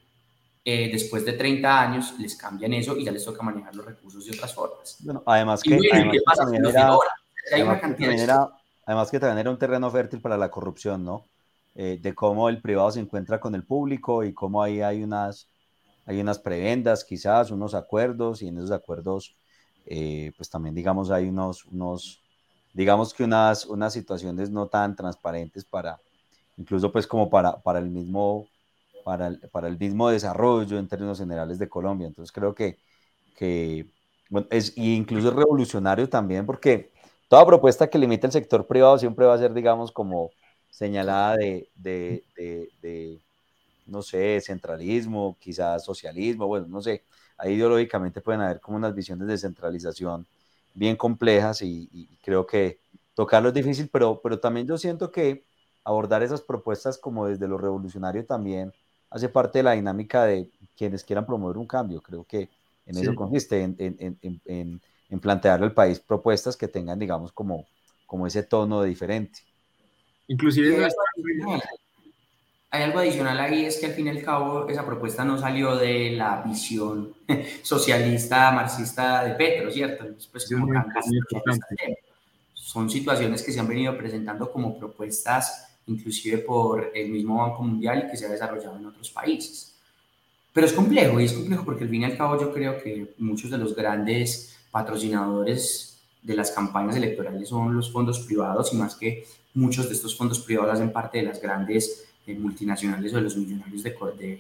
[0.66, 4.26] eh, después de 30 años, les cambian eso y ya les toca manejar los recursos
[4.26, 4.98] de otras formas.
[5.02, 5.78] Bueno, además que,
[8.86, 11.28] además, que también era un terreno fértil para la corrupción, ¿no?
[11.76, 15.51] Eh, de cómo el privado se encuentra con el público y cómo ahí hay unas
[16.06, 19.36] hay unas prebendas, quizás, unos acuerdos, y en esos acuerdos,
[19.86, 22.22] eh, pues también, digamos, hay unos, unos
[22.74, 26.00] digamos que unas, unas situaciones no tan transparentes para,
[26.58, 28.48] incluso pues como para, para el mismo,
[29.04, 32.08] para el, para el mismo desarrollo en términos generales de Colombia.
[32.08, 32.78] Entonces creo que,
[33.36, 33.88] que
[34.30, 36.92] bueno, es, y incluso es revolucionario también porque
[37.28, 40.32] toda propuesta que limite el sector privado siempre va a ser, digamos, como
[40.70, 43.22] señalada de, de
[43.86, 47.04] no sé, centralismo, quizás socialismo, bueno, no sé,
[47.38, 50.26] ahí ideológicamente pueden haber como unas visiones de centralización
[50.74, 52.80] bien complejas y, creo que
[53.14, 55.44] tocarlo es difícil, pero, pero también yo siento que
[55.84, 58.72] abordar esas propuestas como desde lo revolucionario también
[59.10, 62.02] hace parte de la dinámica de quienes quieran promover un cambio.
[62.02, 62.50] Creo que
[62.86, 67.68] en eso consiste, en, en, en, en, plantear al país propuestas que tengan, digamos, como,
[68.06, 69.42] como ese tono diferente.
[70.28, 70.88] Inclusive
[72.74, 75.76] hay algo adicional ahí, es que al fin y al cabo esa propuesta no salió
[75.76, 77.14] de la visión
[77.64, 80.06] socialista, marxista de Petro, ¿cierto?
[80.32, 80.50] Pues,
[82.54, 88.06] Son situaciones que se han venido presentando como propuestas inclusive por el mismo Banco Mundial
[88.06, 89.76] y que se ha desarrollado en otros países.
[90.54, 93.16] Pero es complejo, y es complejo porque al fin y al cabo yo creo que
[93.18, 98.96] muchos de los grandes patrocinadores de las campañas electorales son los fondos privados y más
[98.96, 103.36] que muchos de estos fondos privados hacen parte de las grandes multinacionales o de los
[103.36, 104.40] millonarios de,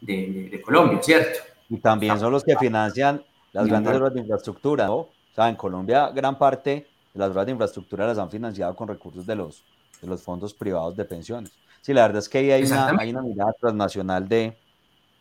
[0.00, 1.40] de, de, Colombia, ¿cierto?
[1.68, 4.96] Y también son los que financian las grandes obras de infraestructura, ¿no?
[4.96, 8.88] O sea, en Colombia gran parte de las obras de infraestructura las han financiado con
[8.88, 9.64] recursos de los,
[10.00, 11.52] de los fondos privados de pensiones.
[11.80, 14.56] Sí, la verdad es que ahí hay una, hay una mirada transnacional de,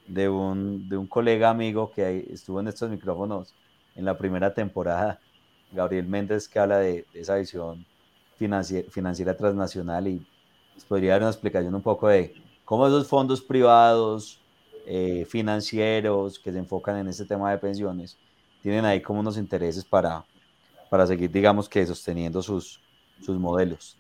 [0.08, 3.54] de, un, de un colega amigo que estuvo en estos micrófonos
[3.96, 5.20] en la primera temporada,
[5.72, 7.86] Gabriel Méndez, que habla de, esa visión
[8.38, 10.26] financiera, financiera transnacional y
[10.86, 12.34] podría dar una explicación un poco de
[12.66, 14.40] cómo esos fondos privados,
[14.86, 18.18] eh, financieros, que se enfocan en este tema de pensiones,
[18.62, 20.24] tienen ahí como unos intereses para,
[20.90, 22.80] para seguir, digamos que sosteniendo sus,
[23.22, 23.98] sus modelos.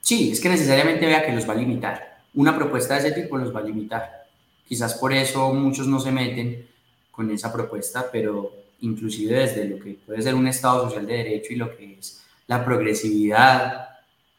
[0.00, 2.22] Sí, es que necesariamente vea que los va a limitar.
[2.34, 4.26] Una propuesta de ese tipo los va a limitar.
[4.68, 6.68] Quizás por eso muchos no se meten
[7.10, 11.52] con esa propuesta, pero inclusive desde lo que puede ser un Estado social de derecho
[11.52, 13.95] y lo que es la progresividad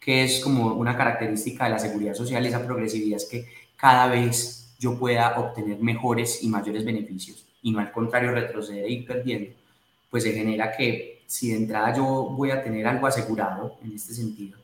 [0.08, 3.46] que es como una característica de la seguridad social, esa progresividad es que
[3.76, 8.90] cada vez yo pueda obtener mejores y mayores beneficios y no al contrario retroceder e
[8.90, 9.52] ir perdiendo,
[10.10, 14.14] pues se genera que si de entrada yo voy a tener algo asegurado en este
[14.14, 14.58] sentido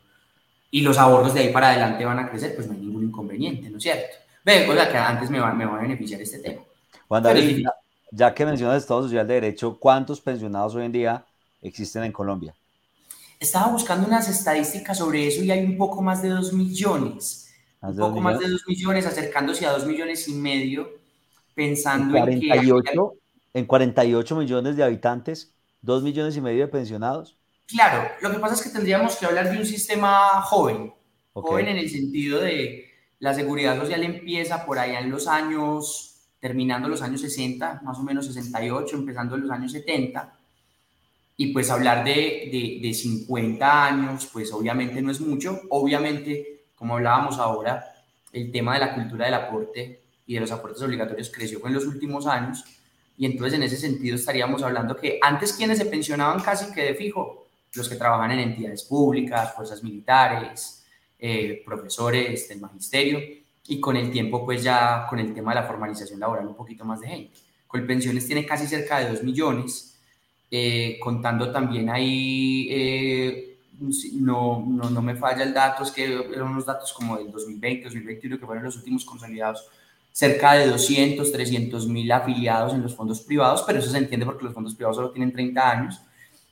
[0.72, 3.70] y los ahorros de ahí para adelante van a crecer, pues no hay ningún inconveniente,
[3.70, 4.16] ¿no es cierto?
[4.46, 6.62] Ve, que antes me va, me va a beneficiar este tema.
[7.10, 7.66] Juan David,
[8.12, 11.26] ya que mencionas Estado Social de Derecho, ¿cuántos pensionados hoy en día
[11.62, 12.56] existen en Colombia?
[13.44, 17.54] Estaba buscando unas estadísticas sobre eso y hay un poco más de 2 millones.
[17.82, 20.90] Un poco más de 2 millones, acercándose a 2 millones y medio,
[21.54, 22.84] pensando en, 48,
[23.52, 23.60] que...
[23.60, 27.38] En 48 millones de habitantes, 2 millones y medio de pensionados.
[27.68, 30.94] Claro, lo que pasa es que tendríamos que hablar de un sistema joven.
[31.34, 32.86] Joven en el sentido de
[33.20, 38.04] la seguridad social empieza por allá en los años, terminando los años 60, más o
[38.04, 40.40] menos 68, empezando en los años 70
[41.36, 45.62] y pues hablar de, de, 50 años, pues obviamente no es mucho.
[45.70, 47.84] Obviamente, como hablábamos ahora,
[48.32, 51.86] el tema de la cultura del aporte y de los aportes obligatorios creció en los
[51.86, 52.64] últimos años.
[53.18, 56.96] Y entonces en ese sentido estaríamos hablando que antes quienes se pensionaban casi que de
[56.96, 60.86] fijo, los que trabajan en entidades públicas, fuerzas militares,
[61.18, 63.20] eh, profesores del magisterio,
[63.66, 66.86] y con el tiempo pues ya con el tema de la formalización laboral un poquito
[66.86, 67.38] más de gente.
[67.68, 69.93] Colpensiones tiene casi cerca de 2 millones
[70.56, 73.58] eh, contando también ahí, eh,
[74.14, 77.86] no, no, no, me falla el dato, es que eran unos datos como del 2020,
[77.86, 79.68] 2021, que fueron los últimos consolidados,
[80.12, 84.46] cerca de 200, 300 mil afiliados en los fondos privados, pero eso se entiende porque
[84.46, 86.02] los fondos privados solo tienen 30 años.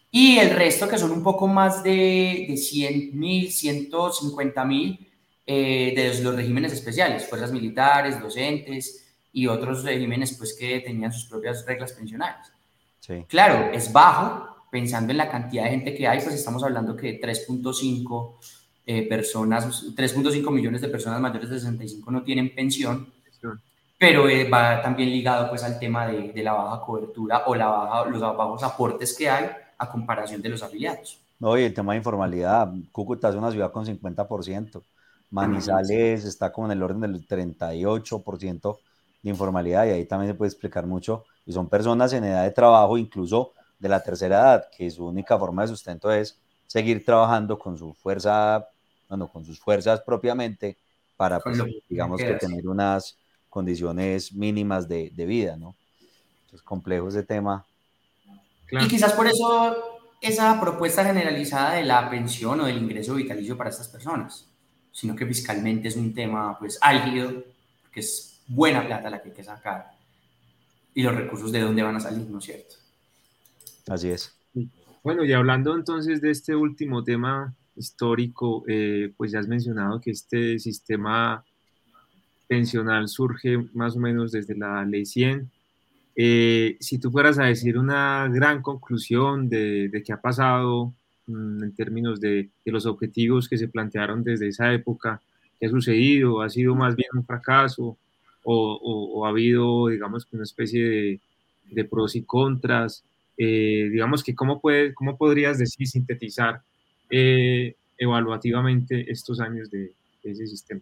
[0.10, 5.12] Y el resto, que son un poco más de, de 100 mil, 150 mil,
[5.46, 11.26] eh, de los regímenes especiales, fuerzas militares, docentes y otros regímenes pues, que tenían sus
[11.26, 12.51] propias reglas pensionales.
[13.28, 17.20] Claro, es bajo, pensando en la cantidad de gente que hay, pues estamos hablando que
[17.20, 18.36] 3.5
[18.86, 23.12] eh, personas, 3.5 millones de personas mayores de 65 no tienen pensión,
[23.98, 27.68] pero eh, va también ligado pues al tema de, de, la baja cobertura o la
[27.68, 31.20] baja, los bajos aportes que hay a comparación de los afiliados.
[31.40, 34.82] No, y el tema de informalidad, Cúcuta es una ciudad con 50%,
[35.32, 38.78] Manizales está como en el orden del 38%
[39.24, 42.52] de informalidad y ahí también se puede explicar mucho y son personas en edad de
[42.52, 46.38] trabajo, incluso de la tercera edad, que su única forma de sustento es
[46.68, 48.68] seguir trabajando con su fuerza,
[49.10, 50.78] bueno, con sus fuerzas propiamente
[51.18, 53.18] para, pues, digamos que tener unas
[53.50, 55.76] condiciones mínimas de, de vida, ¿no?
[56.54, 57.66] Es complejo ese tema.
[58.70, 63.70] Y quizás por eso esa propuesta generalizada de la pensión o del ingreso vitalicio para
[63.70, 64.48] estas personas,
[64.92, 67.44] sino que fiscalmente es un tema pues álgido,
[67.92, 70.01] que es buena plata la que hay que sacar
[70.94, 72.76] y los recursos de dónde van a salir, ¿no es cierto?
[73.88, 74.36] Así es.
[75.04, 80.12] Bueno, y hablando entonces de este último tema histórico, eh, pues ya has mencionado que
[80.12, 81.44] este sistema
[82.48, 85.50] pensional surge más o menos desde la ley 100.
[86.16, 90.94] Eh, si tú fueras a decir una gran conclusión de, de qué ha pasado
[91.28, 95.22] mm, en términos de, de, los objetivos que se plantearon desde esa época,
[95.60, 96.42] ¿qué ha sucedido?
[96.42, 97.98] ¿Ha sido más bien un fracaso?
[98.44, 101.20] ¿O, ha habido, digamos, una especie de,
[101.70, 103.04] de pros y contras?
[103.38, 106.62] Eh, digamos que cómo, puede, cómo podrías decir, sintetizar
[107.10, 109.92] eh, evaluativamente estos años de,
[110.24, 110.82] ese sistema.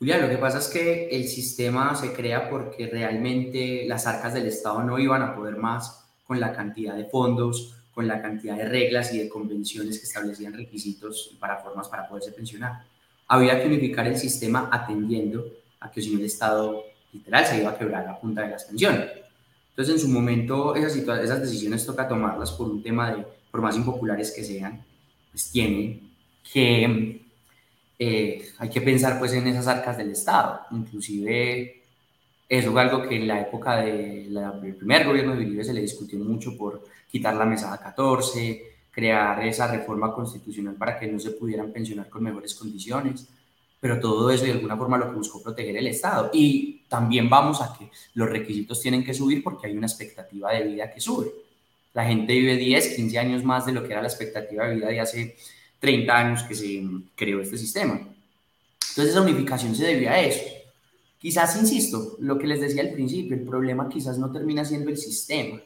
[0.00, 4.46] Julián, lo que pasa es que el sistema se crea porque realmente las arcas del
[4.46, 8.68] Estado no iban a poder más con la cantidad de fondos, con la cantidad de
[8.68, 12.82] reglas y de convenciones que establecían requisitos para formas para poderse pensionar.
[13.28, 15.46] Había que unificar el sistema atendiendo
[15.84, 16.82] a que si no el Estado
[17.12, 19.10] literal se iba a quebrar a punta de las pensiones.
[19.70, 23.76] Entonces, en su momento, esas, esas decisiones toca tomarlas por un tema de, por más
[23.76, 24.82] impopulares que sean,
[25.30, 26.10] pues tienen
[26.52, 27.22] que,
[27.98, 30.60] eh, hay que pensar pues en esas arcas del Estado.
[30.70, 31.82] Inclusive,
[32.48, 36.18] eso fue algo que en la época del primer gobierno de Uribe se le discutió
[36.18, 41.72] mucho por quitar la mesada 14, crear esa reforma constitucional para que no se pudieran
[41.72, 43.28] pensionar con mejores condiciones
[43.84, 46.30] pero todo eso de alguna forma lo que buscó proteger el Estado.
[46.32, 50.62] Y también vamos a que los requisitos tienen que subir porque hay una expectativa de
[50.64, 51.30] vida que sube.
[51.92, 54.88] La gente vive 10, 15 años más de lo que era la expectativa de vida
[54.88, 55.36] de hace
[55.80, 56.82] 30 años que se
[57.14, 57.92] creó este sistema.
[57.92, 60.44] Entonces esa unificación se debía a eso.
[61.18, 64.96] Quizás, insisto, lo que les decía al principio, el problema quizás no termina siendo el
[64.96, 65.60] sistema.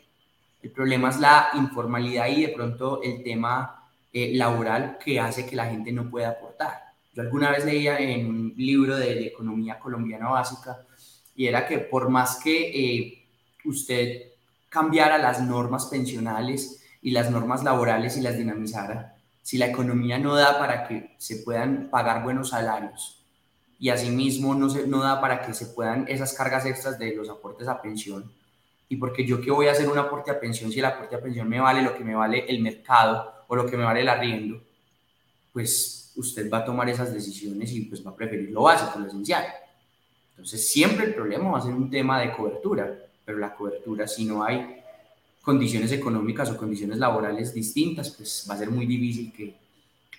[0.61, 5.55] El problema es la informalidad y de pronto el tema eh, laboral que hace que
[5.55, 6.88] la gente no pueda aportar.
[7.19, 10.87] Yo alguna vez leía en un libro de, economía colombiana básica
[11.35, 13.27] y era que por más que eh,
[13.65, 14.23] usted
[14.69, 20.37] cambiara las normas pensionales y las normas laborales y las dinamizara, si la economía no
[20.37, 23.21] da para que se puedan pagar buenos salarios
[23.81, 27.29] y asimismo no, se, no da para que se puedan esas cargas extras de los
[27.29, 28.31] aportes a pensión,
[28.89, 31.21] y porque yo qué voy a hacer un aporte a pensión si el aporte a
[31.21, 34.09] pensión me vale lo que me vale el mercado o lo que me vale el
[34.09, 34.63] arriendo,
[35.53, 39.07] pues usted va a tomar esas decisiones y pues va a preferir lo básico, lo
[39.07, 39.45] esencial.
[40.31, 42.93] Entonces siempre el problema va a ser un tema de cobertura,
[43.25, 44.83] pero la cobertura si no hay
[45.43, 49.55] condiciones económicas o condiciones laborales distintas, pues va a ser muy difícil que,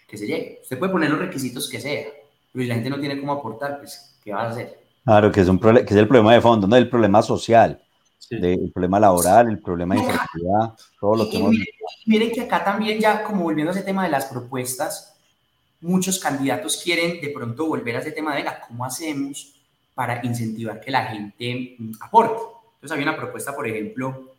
[0.07, 0.59] que se llegue.
[0.63, 2.07] Usted puede poner los requisitos que sea,
[2.51, 4.79] pero si la gente no tiene cómo aportar, pues ¿qué va a hacer?
[5.03, 7.79] Claro, que es, un que es el problema de fondo, no el problema social.
[8.29, 11.51] el problema laboral, el problema de infertilidad, todo lo que hemos...
[11.51, 11.67] Miren,
[12.05, 15.18] miren que acá también ya, como volviendo a ese tema de las propuestas,
[15.81, 19.55] muchos candidatos quieren de pronto volver a ese tema de la cómo hacemos
[19.93, 22.41] para incentivar que la gente mm, aporte.
[22.75, 24.33] Entonces había una propuesta, por ejemplo,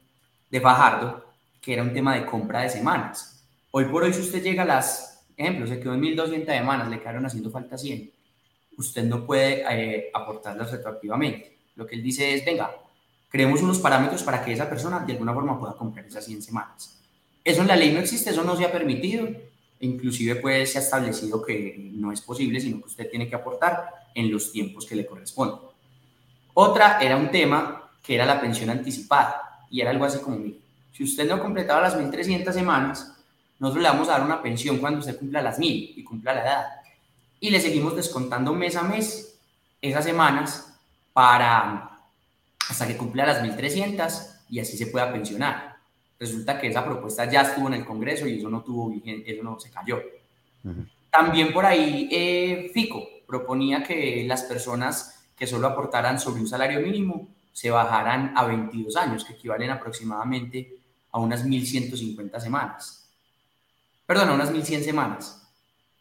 [0.51, 1.25] de Fajardo,
[1.61, 3.45] que era un tema de compra de semanas.
[3.71, 6.99] Hoy por hoy, si usted llega a las, ejemplo, se quedó en 1.200 semanas, le
[6.99, 8.11] quedaron haciendo falta 100,
[8.79, 11.59] usted no puede eh, aportarlas retroactivamente.
[11.77, 12.75] Lo que él dice es, venga,
[13.29, 16.99] creemos unos parámetros para que esa persona de alguna forma pueda comprar esas 100 semanas.
[17.45, 19.29] Eso en la ley no existe, eso no se ha permitido
[19.81, 23.89] inclusive pues se ha establecido que no es posible, sino que usted tiene que aportar
[24.15, 25.59] en los tiempos que le corresponden.
[26.55, 30.45] Otra era un tema que era la pensión anticipada y era algo así como,
[30.93, 33.15] si usted no completaba las 1.300 semanas,
[33.59, 36.43] nosotros le vamos a dar una pensión cuando usted cumpla las 1.000 y cumpla la
[36.43, 36.67] edad.
[37.41, 39.39] Y le seguimos descontando mes a mes
[39.81, 40.79] esas semanas
[41.13, 41.91] para
[42.69, 45.70] hasta que cumpla las 1.300 y así se pueda pensionar.
[46.21, 49.59] Resulta que esa propuesta ya estuvo en el Congreso y eso no tuvo eso no
[49.59, 49.99] se cayó.
[51.11, 56.81] También por ahí eh, FICO proponía que las personas que solo aportaran sobre un salario
[56.81, 60.77] mínimo se bajaran a 22 años, que equivalen aproximadamente
[61.11, 63.09] a unas 1.150 semanas.
[64.05, 65.49] Perdón, a unas 1.100 semanas.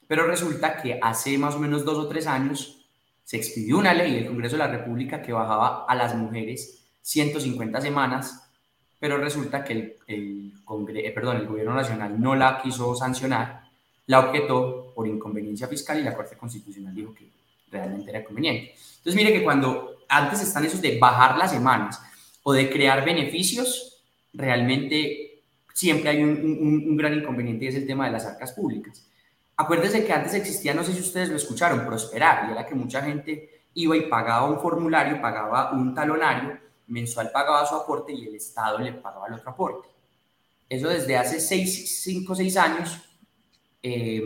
[0.06, 2.86] Pero resulta que hace más o menos dos o tres años
[3.24, 7.80] se expidió una ley del Congreso de la República que bajaba a las mujeres 150
[7.80, 8.49] semanas,
[9.00, 10.54] pero resulta que el, el,
[10.96, 13.62] eh, perdón, el Gobierno Nacional no la quiso sancionar,
[14.08, 17.30] la objetó por inconveniencia fiscal y la Corte Constitucional dijo que
[17.72, 18.74] realmente era conveniente.
[18.98, 22.02] Entonces, mire que cuando antes están esos de bajar las semanas
[22.44, 24.02] o de crear beneficios,
[24.34, 25.42] realmente
[25.74, 29.06] siempre hay un, un, gran inconveniente y es el tema de las arcas públicas.
[29.56, 33.02] Acuérdense que antes existía, no sé si ustedes lo escucharon, Prosperar, y era que mucha
[33.02, 36.58] gente iba y pagaba un formulario, pagaba un talonario,
[36.90, 39.88] mensual pagaba su aporte y el Estado le pagaba el otro aporte.
[40.68, 43.00] Eso desde hace 5 o 6 años
[43.82, 44.22] eh,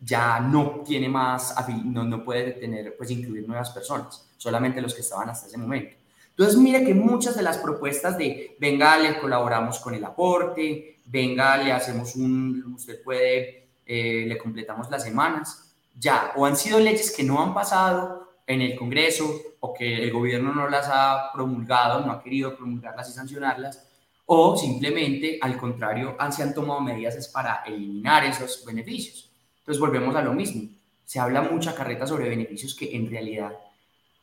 [0.00, 1.54] ya no tiene más,
[1.84, 5.96] no, no puede tener, pues incluir nuevas personas, solamente los que estaban hasta ese momento.
[6.30, 11.56] Entonces, mire que muchas de las propuestas de, venga, le colaboramos con el aporte, venga,
[11.56, 17.10] le hacemos un, usted puede, eh, le completamos las semanas, ya, o han sido leyes
[17.10, 19.30] que no han pasado en el Congreso
[19.60, 23.86] o que el gobierno no las ha promulgado, no ha querido promulgarlas y sancionarlas,
[24.24, 29.30] o simplemente, al contrario, han, se han tomado medidas para eliminar esos beneficios.
[29.60, 30.70] Entonces volvemos a lo mismo.
[31.04, 33.52] Se habla mucha carreta sobre beneficios que en realidad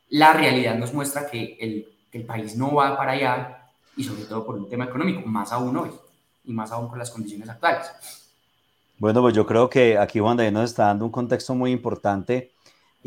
[0.08, 4.44] la realidad nos muestra que el, el país no va para allá y sobre todo
[4.44, 5.90] por un tema económico, más aún hoy
[6.44, 7.86] y más aún con las condiciones actuales.
[8.98, 12.55] Bueno, pues yo creo que aquí Juan David nos está dando un contexto muy importante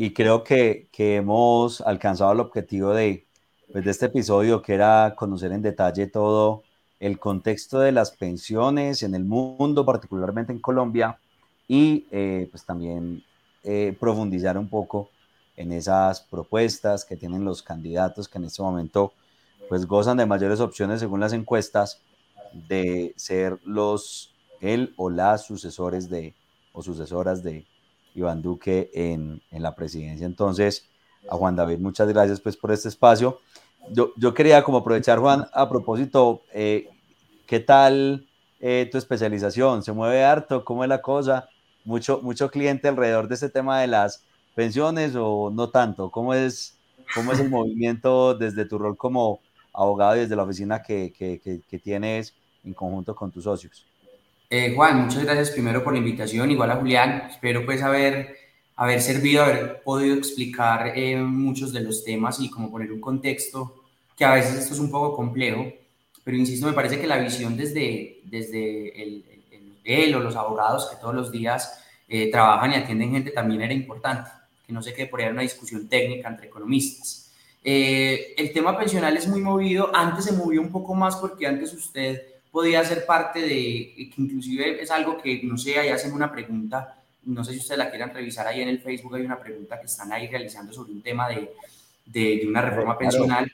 [0.02, 3.26] y creo que, que hemos alcanzado el objetivo de,
[3.74, 6.64] pues, de este episodio, que era conocer en detalle todo
[7.02, 11.20] el contexto de las pensiones en el mundo, particularmente en Colombia,
[11.68, 13.26] y eh, pues también
[13.66, 15.10] eh, profundizar un poco
[15.58, 19.12] en esas propuestas que tienen los candidatos que en este momento
[19.68, 22.00] pues gozan de mayores opciones según las encuestas
[22.54, 26.34] de ser los él o las sucesores de
[26.72, 27.66] o sucesoras de
[28.20, 30.26] Iván Duque en, la presidencia.
[30.26, 30.88] Entonces,
[31.30, 33.40] a Juan David, muchas gracias pues por este espacio.
[33.92, 36.90] Yo, yo quería como aprovechar, Juan, a propósito, eh,
[37.48, 38.26] ¿qué tal
[38.60, 39.84] tu especialización?
[39.84, 40.66] ¿Se mueve harto?
[40.66, 41.50] ¿Cómo es la cosa?
[41.84, 44.24] mucho, mucho cliente alrededor de este tema de las
[44.56, 46.12] pensiones o no tanto?
[46.12, 46.78] ¿Cómo es,
[47.14, 49.40] cómo es el movimiento desde tu rol como
[49.74, 53.86] abogado y desde la oficina que, que, que, tienes en conjunto con tus socios?
[54.52, 57.28] Eh, Juan, muchas gracias primero por la invitación, igual a Julián.
[57.30, 58.36] Espero pues haber,
[58.76, 63.84] haber servido, haber podido explicar eh, muchos de los temas y como poner un contexto,
[64.18, 65.72] que a veces esto es un poco complejo,
[66.24, 69.24] pero insisto, me parece que la visión desde, desde el,
[69.84, 73.74] él o los abogados que todos los días eh, trabajan y atienden gente también era
[73.74, 74.32] importante,
[74.66, 77.32] que no se quede por ahí una discusión técnica entre economistas.
[77.64, 81.72] Eh, el tema pensional es muy movido, antes se movió un poco más porque antes
[81.72, 86.32] usted podía ser parte de, que inclusive es algo que, no sé, ahí hacen una
[86.32, 89.80] pregunta, no sé si ustedes la quieran revisar ahí en el Facebook, hay una pregunta
[89.80, 91.54] que están ahí realizando sobre un tema de,
[92.06, 93.52] de, una reforma pensional.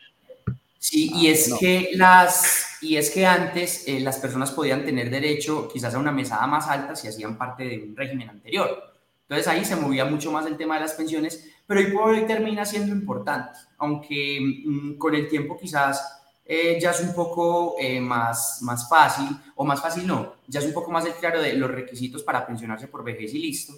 [0.79, 5.09] Sí, y ah, es que las y es que antes eh, las personas podían tener
[5.09, 8.93] derecho quizás a una mesada más alta si hacían parte de un régimen anterior.
[9.23, 12.27] Entonces ahí se movía mucho más el tema de las pensiones, pero hoy por hoy
[12.27, 17.99] termina siendo importante, aunque mm, con el tiempo quizás eh, ya es un poco eh,
[17.99, 21.53] más, más fácil, o más fácil no, ya es un poco más el claro de
[21.53, 23.73] los requisitos para pensionarse por vejez y listo.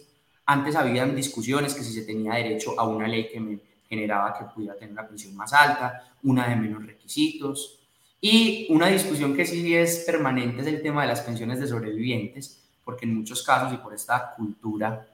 [0.46, 4.46] Antes habían discusiones que si se tenía derecho a una ley que me generaba que
[4.54, 7.80] pudiera tener una pensión más alta, una de menos requisitos.
[8.20, 12.64] Y una discusión que sí es permanente es el tema de las pensiones de sobrevivientes,
[12.84, 15.08] porque en muchos casos y por esta cultura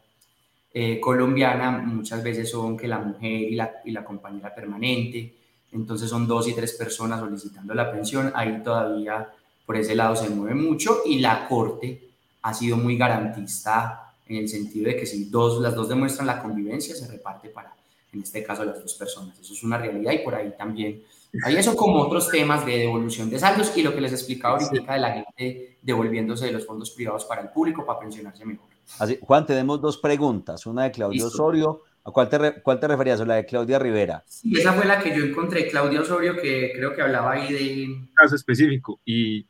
[0.74, 5.36] eh, colombiana muchas veces son que la mujer y la, y la compañera permanente,
[5.74, 9.30] entonces son dos y tres personas solicitando la pensión, ahí todavía
[9.66, 12.10] por ese lado se mueve mucho y la Corte
[12.42, 16.42] ha sido muy garantista en el sentido de que si dos, las dos demuestran la
[16.42, 17.74] convivencia, se reparte para
[18.12, 19.38] en este caso las dos personas.
[19.40, 21.02] Eso es una realidad y por ahí también
[21.44, 24.94] hay eso como otros temas de devolución de saldos y lo que les explicaba ahorita
[24.94, 28.68] de la gente devolviéndose de los fondos privados para el público para pensionarse mejor.
[29.00, 31.82] Así, Juan, tenemos dos preguntas, una de Claudio Osorio.
[32.06, 33.22] ¿A cuál te, cuál te referías?
[33.22, 34.24] ¿O la de Claudia Rivera?
[34.28, 37.93] Sí, esa fue la que yo encontré, Claudia Osorio, que creo que hablaba ahí de...
[37.93, 39.45] Un caso específico y,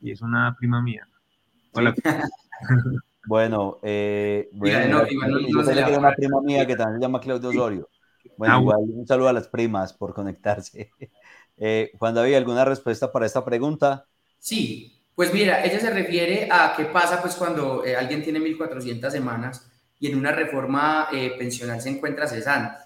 [0.00, 1.06] y es una prima mía.
[1.72, 1.94] Hola.
[3.28, 5.04] Bueno, eh, bueno,
[5.48, 7.88] yo sé que una prima mía que también se llama Claudio Osorio.
[8.36, 10.90] Bueno, ah, igual un saludo a las primas por conectarse.
[11.58, 14.04] Eh, Juan David, ¿alguna respuesta para esta pregunta?
[14.38, 19.10] Sí, pues mira, ella se refiere a qué pasa pues cuando eh, alguien tiene 1.400
[19.10, 19.66] semanas
[19.98, 22.76] y en una reforma eh, pensional se encuentra cesante.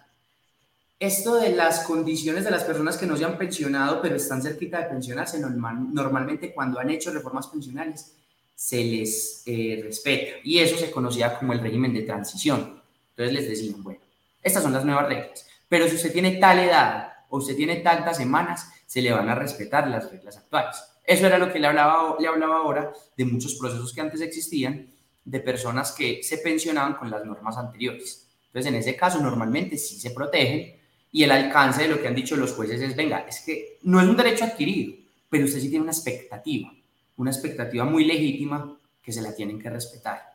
[0.98, 4.78] esto de las condiciones de las personas que no se han pensionado pero están cerquita
[4.78, 8.12] de pensionarse, normalmente cuando han hecho reformas pensionales
[8.54, 12.82] se les eh, respeta y eso se conocía como el régimen de transición.
[13.10, 14.00] Entonces les decían, bueno,
[14.42, 18.18] estas son las nuevas reglas, pero si usted tiene tal edad o usted tiene tantas
[18.18, 20.76] semanas, se le van a respetar las reglas actuales.
[21.04, 24.92] Eso era lo que le hablaba, le hablaba ahora de muchos procesos que antes existían,
[25.24, 28.26] de personas que se pensionaban con las normas anteriores.
[28.46, 30.74] Entonces, en ese caso, normalmente sí se protegen
[31.12, 34.00] y el alcance de lo que han dicho los jueces es, venga, es que no
[34.00, 34.94] es un derecho adquirido,
[35.28, 36.72] pero usted sí tiene una expectativa,
[37.16, 40.34] una expectativa muy legítima que se la tienen que respetar.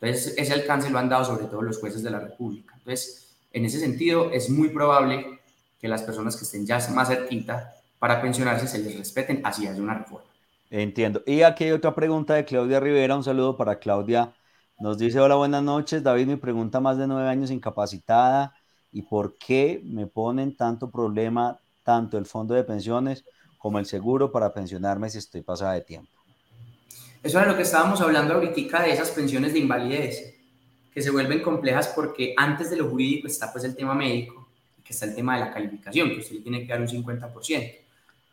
[0.00, 2.74] Entonces, ese alcance lo han dado sobre todo los jueces de la República.
[2.76, 5.40] Entonces, en ese sentido, es muy probable
[5.80, 9.78] que las personas que estén ya más cerquita para pensionarse se les respeten, así es
[9.78, 10.27] una reforma.
[10.70, 11.22] Entiendo.
[11.26, 13.16] Y aquí hay otra pregunta de Claudia Rivera.
[13.16, 14.34] Un saludo para Claudia.
[14.78, 16.02] Nos dice, hola, buenas noches.
[16.02, 18.54] David, mi pregunta, más de nueve años incapacitada.
[18.92, 23.24] ¿Y por qué me ponen tanto problema tanto el fondo de pensiones
[23.56, 26.10] como el seguro para pensionarme si estoy pasada de tiempo?
[27.22, 30.34] Eso era lo que estábamos hablando ahorita de esas pensiones de invalidez,
[30.92, 34.48] que se vuelven complejas porque antes de lo jurídico está pues el tema médico,
[34.84, 37.87] que está el tema de la calificación, que usted tiene que dar un 50%.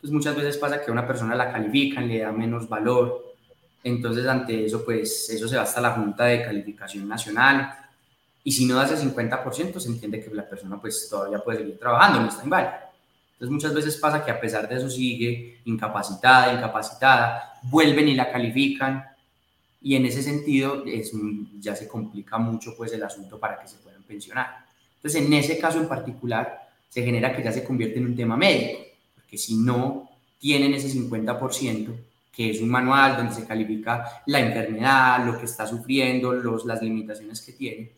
[0.06, 3.34] Entonces muchas veces pasa que a una persona la califican, le da menos valor,
[3.84, 7.74] entonces ante eso pues eso se va hasta la Junta de Calificación Nacional
[8.43, 11.80] y si no da ese 50% se entiende que la persona pues todavía puede seguir
[11.80, 12.91] trabajando, no está inválida.
[13.34, 18.32] Entonces muchas veces pasa que a pesar de eso sigue incapacitada, incapacitada, vuelven y la
[18.32, 19.06] califican
[19.82, 21.14] y en ese sentido es,
[21.60, 24.68] ya se complica mucho pues el asunto para que se puedan pensionar.
[24.97, 28.38] Entonces en ese caso en particular se genera que ya se convierte en un tema
[28.38, 28.84] médico
[29.36, 30.09] porque si no
[30.39, 31.93] tienen ese 50%,
[32.31, 36.81] que es un manual donde se califica la enfermedad, lo que está sufriendo, los, las
[36.81, 37.91] limitaciones que tiene,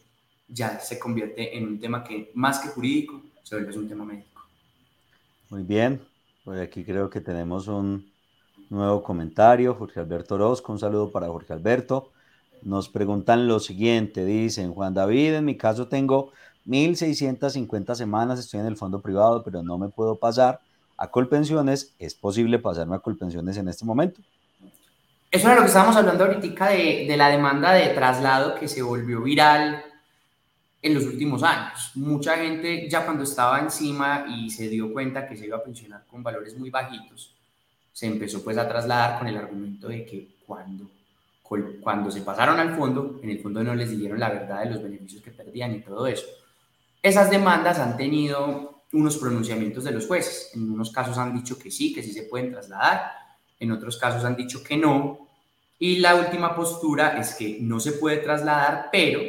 [0.47, 4.41] ya se convierte en un tema que más que jurídico se vuelve un tema médico.
[5.49, 6.01] Muy bien,
[6.43, 8.09] pues aquí creo que tenemos un
[8.69, 12.11] nuevo comentario, Jorge Alberto Orozco, un saludo para Jorge Alberto.
[12.63, 16.31] Nos preguntan lo siguiente, dicen, Juan David, en mi caso tengo
[16.65, 20.61] 1.650 semanas, estoy en el fondo privado, pero no me puedo pasar
[20.97, 24.21] a Colpensiones, ¿es posible pasarme a Colpensiones en este momento?
[25.29, 28.81] Eso era lo que estábamos hablando ahorita de, de la demanda de traslado que se
[28.81, 29.83] volvió viral
[30.81, 31.91] en los últimos años.
[31.95, 36.05] Mucha gente ya cuando estaba encima y se dio cuenta que se iba a pensionar
[36.09, 37.33] con valores muy bajitos,
[37.91, 40.89] se empezó pues a trasladar con el argumento de que cuando,
[41.81, 44.81] cuando se pasaron al fondo, en el fondo no les dieron la verdad de los
[44.81, 46.25] beneficios que perdían y todo eso.
[47.01, 50.51] Esas demandas han tenido unos pronunciamientos de los jueces.
[50.53, 53.11] En unos casos han dicho que sí, que sí se pueden trasladar,
[53.59, 55.27] en otros casos han dicho que no.
[55.79, 59.21] Y la última postura es que no se puede trasladar, pero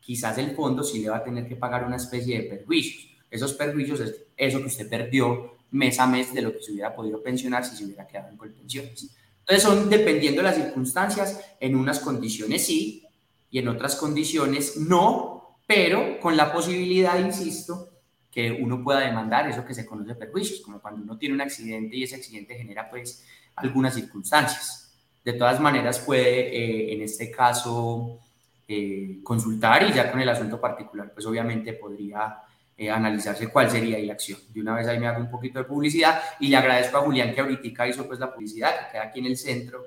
[0.00, 3.08] quizás el fondo sí le va a tener que pagar una especie de perjuicios.
[3.30, 6.94] Esos perjuicios es eso que usted perdió mes a mes de lo que se hubiera
[6.94, 9.10] podido pensionar si se hubiera quedado en colpensiones.
[9.40, 13.04] Entonces son dependiendo de las circunstancias, en unas condiciones sí
[13.50, 17.91] y en otras condiciones no, pero con la posibilidad, insisto,
[18.32, 21.94] que uno pueda demandar eso que se conoce perjuicios, como cuando uno tiene un accidente
[21.94, 23.26] y ese accidente genera pues
[23.56, 24.90] algunas circunstancias.
[25.22, 28.18] De todas maneras puede eh, en este caso
[28.66, 32.38] eh, consultar y ya con el asunto particular pues obviamente podría
[32.74, 34.38] eh, analizarse cuál sería la acción.
[34.48, 37.34] De una vez ahí me hago un poquito de publicidad y le agradezco a Julián
[37.34, 39.84] que ahorita hizo pues la publicidad que queda aquí en el centro.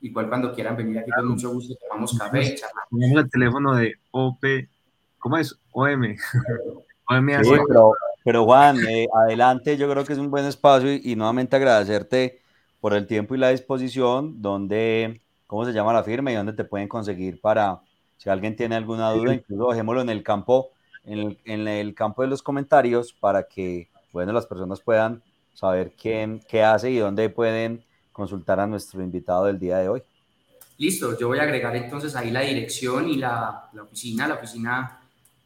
[0.00, 2.56] igual cuando quieran venir aquí con mucho gusto tomamos café.
[2.90, 4.42] Tenemos el teléfono de OP,
[5.18, 5.54] ¿cómo es?
[5.72, 6.16] OM.
[7.42, 7.92] Sí, pero,
[8.24, 12.40] pero Juan, eh, adelante, yo creo que es un buen espacio y, nuevamente agradecerte
[12.80, 16.64] por el tiempo y la disposición, donde, ¿cómo se llama la firma y dónde te
[16.64, 17.80] pueden conseguir para,
[18.16, 20.70] si alguien tiene alguna duda, incluso dejémoslo en el campo,
[21.04, 25.20] en el, en el campo de los comentarios para que, bueno, las personas puedan
[25.52, 30.02] saber quién, qué hace y dónde pueden consultar a nuestro invitado del día de hoy.
[30.78, 34.99] Listo, yo voy a agregar entonces ahí la dirección y la, la oficina, la oficina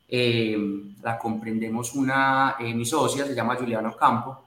[0.09, 0.57] eh,
[1.03, 4.45] la comprendemos una, eh, mi socia, se llama Juliana Campo,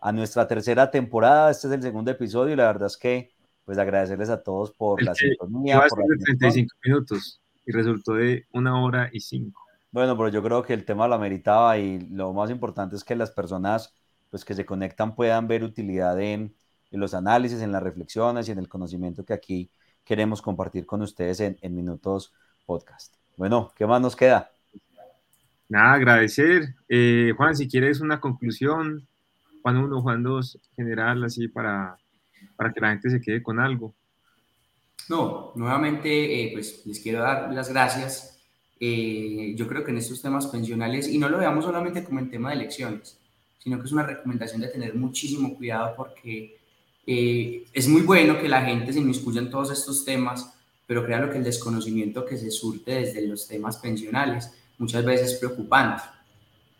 [0.00, 1.50] a nuestra tercera temporada.
[1.50, 3.32] Este es el segundo episodio y la verdad es que
[3.64, 5.80] pues agradecerles a todos por la sintonía.
[5.88, 9.62] Por la 35 minutos y resultó de una hora y cinco.
[9.92, 13.16] Bueno, pero yo creo que el tema lo ameritaba y lo más importante es que
[13.16, 13.94] las personas
[14.28, 16.54] pues, que se conectan puedan ver utilidad en,
[16.90, 19.70] en los análisis, en las reflexiones y en el conocimiento que aquí
[20.04, 22.32] queremos compartir con ustedes en, en Minutos
[22.66, 23.14] Podcast.
[23.36, 24.50] Bueno, ¿qué más nos queda?
[25.70, 26.74] Nada, agradecer.
[26.86, 29.08] Eh, Juan, si quieres una conclusión,
[29.62, 31.96] Juan 1, Juan 2, general, así para,
[32.56, 33.94] para que la gente se quede con algo.
[35.08, 38.30] No, nuevamente, eh, pues les quiero dar las gracias
[38.82, 42.30] eh, yo creo que en estos temas pensionales, y no lo veamos solamente como en
[42.30, 43.18] tema de elecciones,
[43.58, 46.56] sino que es una recomendación de tener muchísimo cuidado porque
[47.06, 50.54] eh, es muy bueno que la gente se inmiscuya en todos estos temas,
[50.86, 54.50] pero créanlo que el desconocimiento que se surte desde los temas pensionales
[54.80, 56.02] muchas veces es preocupante.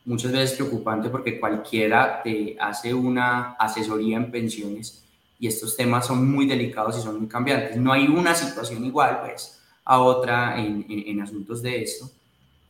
[0.07, 5.05] Muchas veces es preocupante porque cualquiera te hace una asesoría en pensiones
[5.39, 7.77] y estos temas son muy delicados y son muy cambiantes.
[7.77, 12.11] No hay una situación igual, pues a otra en, en, asuntos de esto.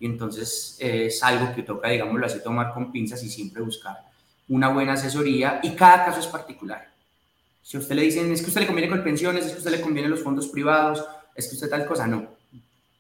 [0.01, 4.11] Y entonces eh, es algo que toca, digámoslo así, tomar con pinzas y siempre buscar
[4.49, 6.91] una buena asesoría y cada caso es particular.
[7.62, 9.57] Si a usted le dicen, es que a usted le conviene con pensiones, es que
[9.57, 11.05] a usted le conviene los fondos privados,
[11.37, 12.26] es que usted tal cosa, no.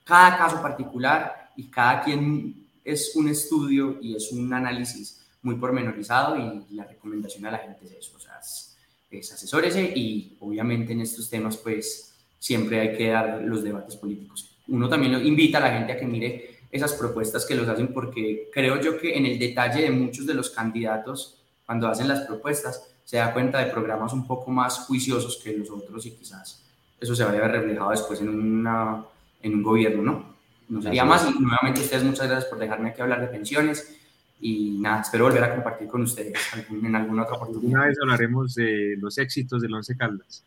[0.04, 6.36] Cada caso particular y cada quien es un estudio y es un análisis muy pormenorizado
[6.36, 8.76] y la recomendación a la gente es eso, o sea, es,
[9.10, 14.56] es asesórese y obviamente en estos temas pues siempre hay que dar los debates políticos.
[14.68, 18.48] Uno también invita a la gente a que mire esas propuestas que los hacen porque
[18.52, 22.90] creo yo que en el detalle de muchos de los candidatos, cuando hacen las propuestas,
[23.04, 26.62] se da cuenta de programas un poco más juiciosos que los otros y quizás
[26.98, 29.04] eso se vaya a ver reflejado después en, una,
[29.42, 30.29] en un gobierno, ¿no?
[30.70, 33.98] No sería más y nuevamente ustedes muchas gracias por dejarme aquí hablar de pensiones
[34.40, 36.38] y nada, espero volver a compartir con ustedes
[36.70, 37.80] en alguna otra oportunidad.
[37.80, 40.44] Una vez hablaremos de los éxitos del Once Caldas.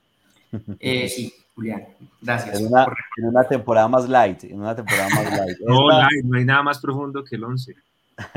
[0.80, 1.88] Eh, sí, Julián,
[2.22, 2.60] gracias.
[2.60, 5.58] En una, temporada más light, en una temporada más light.
[5.68, 7.76] no, light, no hay nada más profundo que el 11.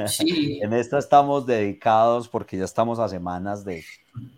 [0.09, 0.59] Sí.
[0.63, 3.85] en esta estamos dedicados porque ya estamos a semanas de,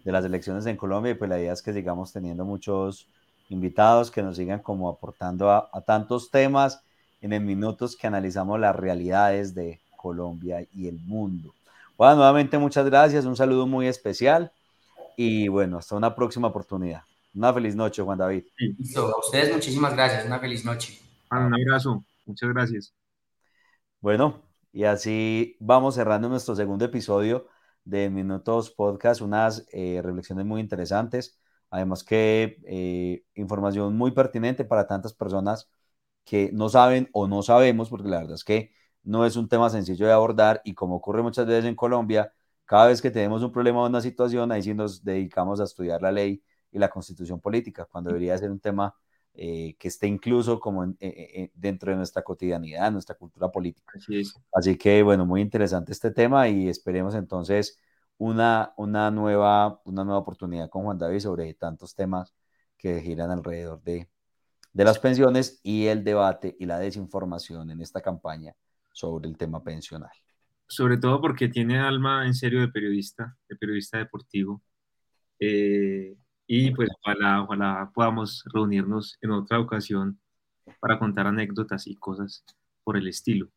[0.05, 3.09] de, las elecciones en Colombia y pues la idea es que sigamos teniendo muchos
[3.49, 6.83] invitados que nos sigan como aportando a, a tantos temas
[7.21, 11.55] en el minutos que analizamos las realidades de Colombia y el mundo.
[11.97, 14.53] Bueno, nuevamente muchas gracias, un saludo muy especial
[15.17, 17.03] y bueno, hasta una próxima oportunidad.
[17.35, 18.45] Una feliz noche, Juan David.
[18.57, 20.25] Listo, a ustedes muchísimas gracias.
[20.27, 20.99] Una feliz noche.
[21.31, 22.05] un abrazo.
[22.25, 22.95] Muchas gracias.
[24.01, 24.43] Bueno,
[24.73, 27.49] y así vamos cerrando nuestro segundo episodio
[27.85, 31.41] de Minutos Podcast, unas eh, reflexiones muy interesantes,
[31.71, 35.71] además que eh, información muy pertinente para tantas personas
[36.29, 38.71] que no saben o no sabemos, porque la verdad es que
[39.03, 42.33] no es un tema sencillo de abordar y como ocurre muchas veces en Colombia,
[42.67, 46.03] cada vez que tenemos un problema o una situación, ahí sí nos dedicamos a estudiar
[46.03, 48.95] la ley y la constitución política, cuando debería ser un tema
[49.33, 53.95] eh, que esté incluso como eh, eh, dentro de nuestra cotidianidad, nuestra cultura política.
[54.53, 57.79] Así, que, bueno, muy interesante este tema y esperemos entonces
[58.19, 62.35] una, una, nueva, una nueva oportunidad con Juan David sobre tantos temas
[62.77, 64.11] que giran alrededor de,
[64.73, 68.55] de las pensiones y el debate y la desinformación en esta campaña
[68.93, 70.11] sobre el tema pensional.
[70.67, 74.63] Sobre todo porque tiene alma en serio de periodista, de periodista deportivo.
[75.41, 76.17] Eh,
[76.47, 80.21] y pues ojalá, ojalá podamos reunirnos en otra ocasión
[80.81, 82.45] para contar anécdotas y cosas
[82.85, 83.49] por el estilo.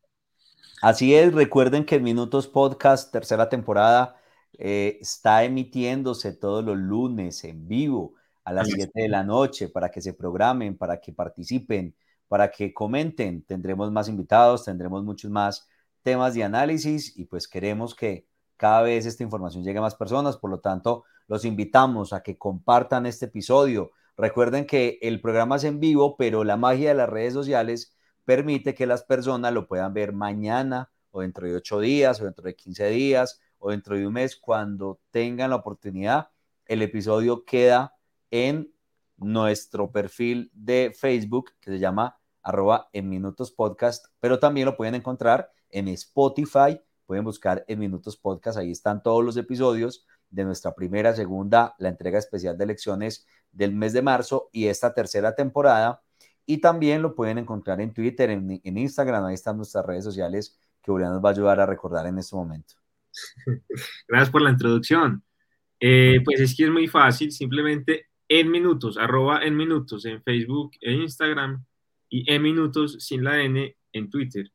[0.80, 4.16] Así es, recuerden que el Minutos Podcast, tercera temporada,
[4.58, 8.14] eh, está emitiéndose todos los lunes en vivo
[8.44, 11.94] a las 7 de la noche para que se programen, para que participen,
[12.28, 13.42] para que comenten.
[13.42, 15.68] Tendremos más invitados, tendremos muchos más
[16.02, 20.36] temas de análisis y pues queremos que cada vez esta información llegue a más personas,
[20.36, 23.90] por lo tanto, los invitamos a que compartan este episodio.
[24.16, 28.74] Recuerden que el programa es en vivo, pero la magia de las redes sociales permite
[28.74, 32.54] que las personas lo puedan ver mañana o dentro de ocho días o dentro de
[32.54, 36.28] 15 días o dentro de un mes, cuando tengan la oportunidad.
[36.66, 37.94] El episodio queda
[38.32, 38.72] en
[39.18, 44.96] nuestro perfil de Facebook que se llama arroba en minutos podcast, pero también lo pueden
[44.96, 50.74] encontrar en Spotify, pueden buscar en minutos podcast, ahí están todos los episodios de nuestra
[50.74, 56.02] primera, segunda, la entrega especial de lecciones del mes de marzo y esta tercera temporada.
[56.44, 60.90] Y también lo pueden encontrar en Twitter, en, Instagram, ahí están nuestras redes sociales que
[60.90, 62.74] Julián nos va a ayudar a recordar en este momento.
[64.08, 65.22] Gracias por la introducción.
[65.78, 68.06] Eh, pues es que es muy fácil, simplemente
[68.40, 71.64] en minutos, arroba en minutos en Facebook e Instagram
[72.08, 74.50] y en minutos sin la N en Twitter.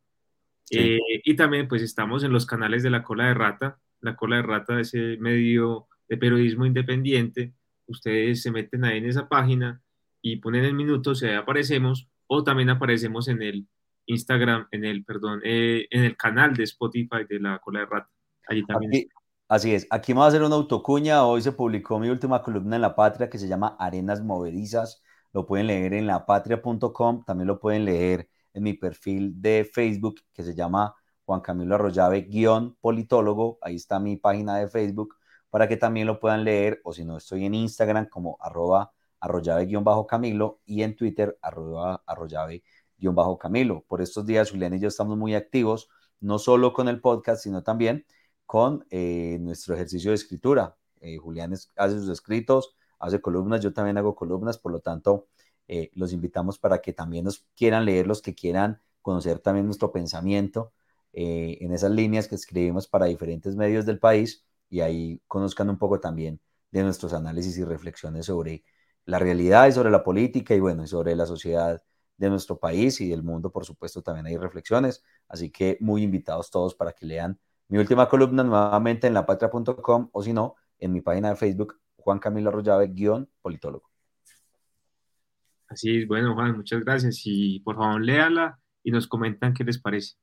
[0.71, 4.37] Eh, y también pues estamos en los canales de La Cola de Rata, La Cola
[4.37, 7.53] de Rata, ese medio de periodismo independiente.
[7.85, 9.81] Ustedes se meten ahí en esa página
[10.21, 13.67] y ponen en minutos y ahí aparecemos o también aparecemos en el
[14.07, 18.09] Instagram, en el, perdón, eh, en el canal de Spotify de La Cola de Rata.
[18.47, 19.07] Allí también.
[19.47, 21.25] Así es, aquí vamos a hacer una autocuña.
[21.25, 25.01] Hoy se publicó mi última columna en La Patria que se llama Arenas Movedizas.
[25.33, 30.43] Lo pueden leer en lapatria.com, también lo pueden leer en mi perfil de Facebook que
[30.43, 30.95] se llama
[31.25, 33.59] Juan Camilo Arroyave guion politólogo.
[33.61, 35.15] Ahí está mi página de Facebook
[35.49, 39.65] para que también lo puedan leer o si no estoy en Instagram como arroba arroyave
[39.65, 42.63] guion bajo Camilo y en Twitter arroba arroyave
[42.97, 43.83] guion bajo Camilo.
[43.87, 47.63] Por estos días Julián y yo estamos muy activos, no solo con el podcast, sino
[47.63, 48.05] también
[48.47, 50.77] con eh, nuestro ejercicio de escritura.
[51.01, 55.27] Eh, Julián hace sus escritos, hace columnas, yo también hago columnas, por lo tanto,
[55.67, 59.91] eh, los invitamos para que también nos quieran leer, los que quieran conocer también nuestro
[59.91, 60.73] pensamiento
[61.13, 65.99] en esas líneas que escribimos para diferentes medios del país y ahí conozcan un poco
[65.99, 68.63] también de nuestros análisis y reflexiones sobre
[69.05, 71.81] la realidad y sobre la política y bueno, y sobre la sociedad
[72.17, 75.03] de nuestro país y del mundo, por supuesto, también hay reflexiones.
[75.27, 80.23] Así que muy invitados todos para que lean mi última columna nuevamente en lapatria.com o
[80.23, 83.89] si no, en mi página de Facebook, Juan Camilo Arroyave, guion politólogo.
[85.67, 87.21] Así es, bueno, Juan, muchas gracias.
[87.25, 90.15] Y por favor, léala y nos comentan qué les parece.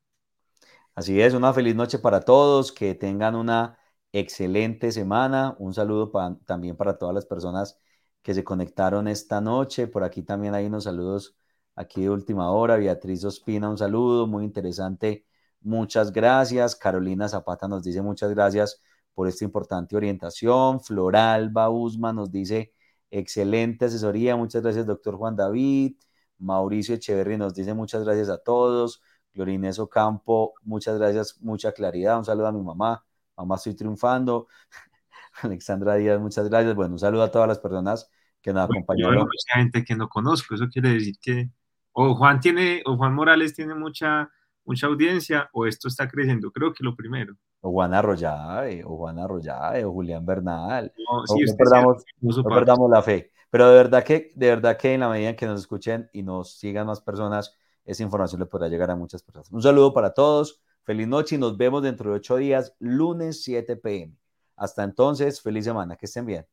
[0.95, 3.79] Así es, una feliz noche para todos, que tengan una
[4.13, 5.57] excelente semana.
[5.59, 6.11] Un saludo
[6.47, 7.79] también para todas las personas
[8.23, 9.87] que se conectaron esta noche.
[9.89, 11.37] Por aquí también hay unos saludos
[11.75, 12.77] aquí de última hora.
[12.77, 15.27] Beatriz Ospina, un saludo muy interesante.
[15.65, 16.77] Muchas gracias.
[16.77, 18.81] Carolina Zapata nos dice muchas gracias
[19.15, 20.81] por esta importante orientación.
[20.81, 22.73] Floral Bausma nos dice
[23.11, 24.37] excelente asesoría.
[24.37, 25.97] Muchas gracias, doctor Juan David.
[26.39, 29.03] Mauricio Echeverri nos dice muchas gracias a todos.
[29.33, 32.19] Glorinés Ocampo, muchas gracias, mucha claridad.
[32.19, 33.05] Un saludo a mi mamá.
[33.37, 34.47] Mamá, estoy triunfando.
[35.43, 36.75] Alexandra Díaz, muchas gracias.
[36.77, 38.09] Bueno, un saludo a todas las personas
[38.41, 39.19] que nos acompañaron.
[39.19, 41.51] mucha gente que no conozco, eso quiere decir que
[41.97, 44.31] o Juan tiene, o Juan Morales tiene mucha,
[44.65, 46.51] mucha audiencia, o esto está creciendo.
[46.51, 50.93] Creo que lo primero o Juan Arroyave, o Juan Arroyave, o Julián Bernal.
[50.99, 53.33] No, no, perdamos, la fe.
[53.49, 56.23] Pero de verdad que, de verdad que en la medida en que nos escuchen y
[56.23, 59.51] nos sigan más personas, esa información le podrá llegar a muchas personas.
[59.51, 63.77] Un saludo para todos, feliz noche y nos vemos dentro de ocho días, lunes 7
[63.77, 64.15] pm.
[64.57, 66.47] Hasta entonces, feliz semana, que estén bien.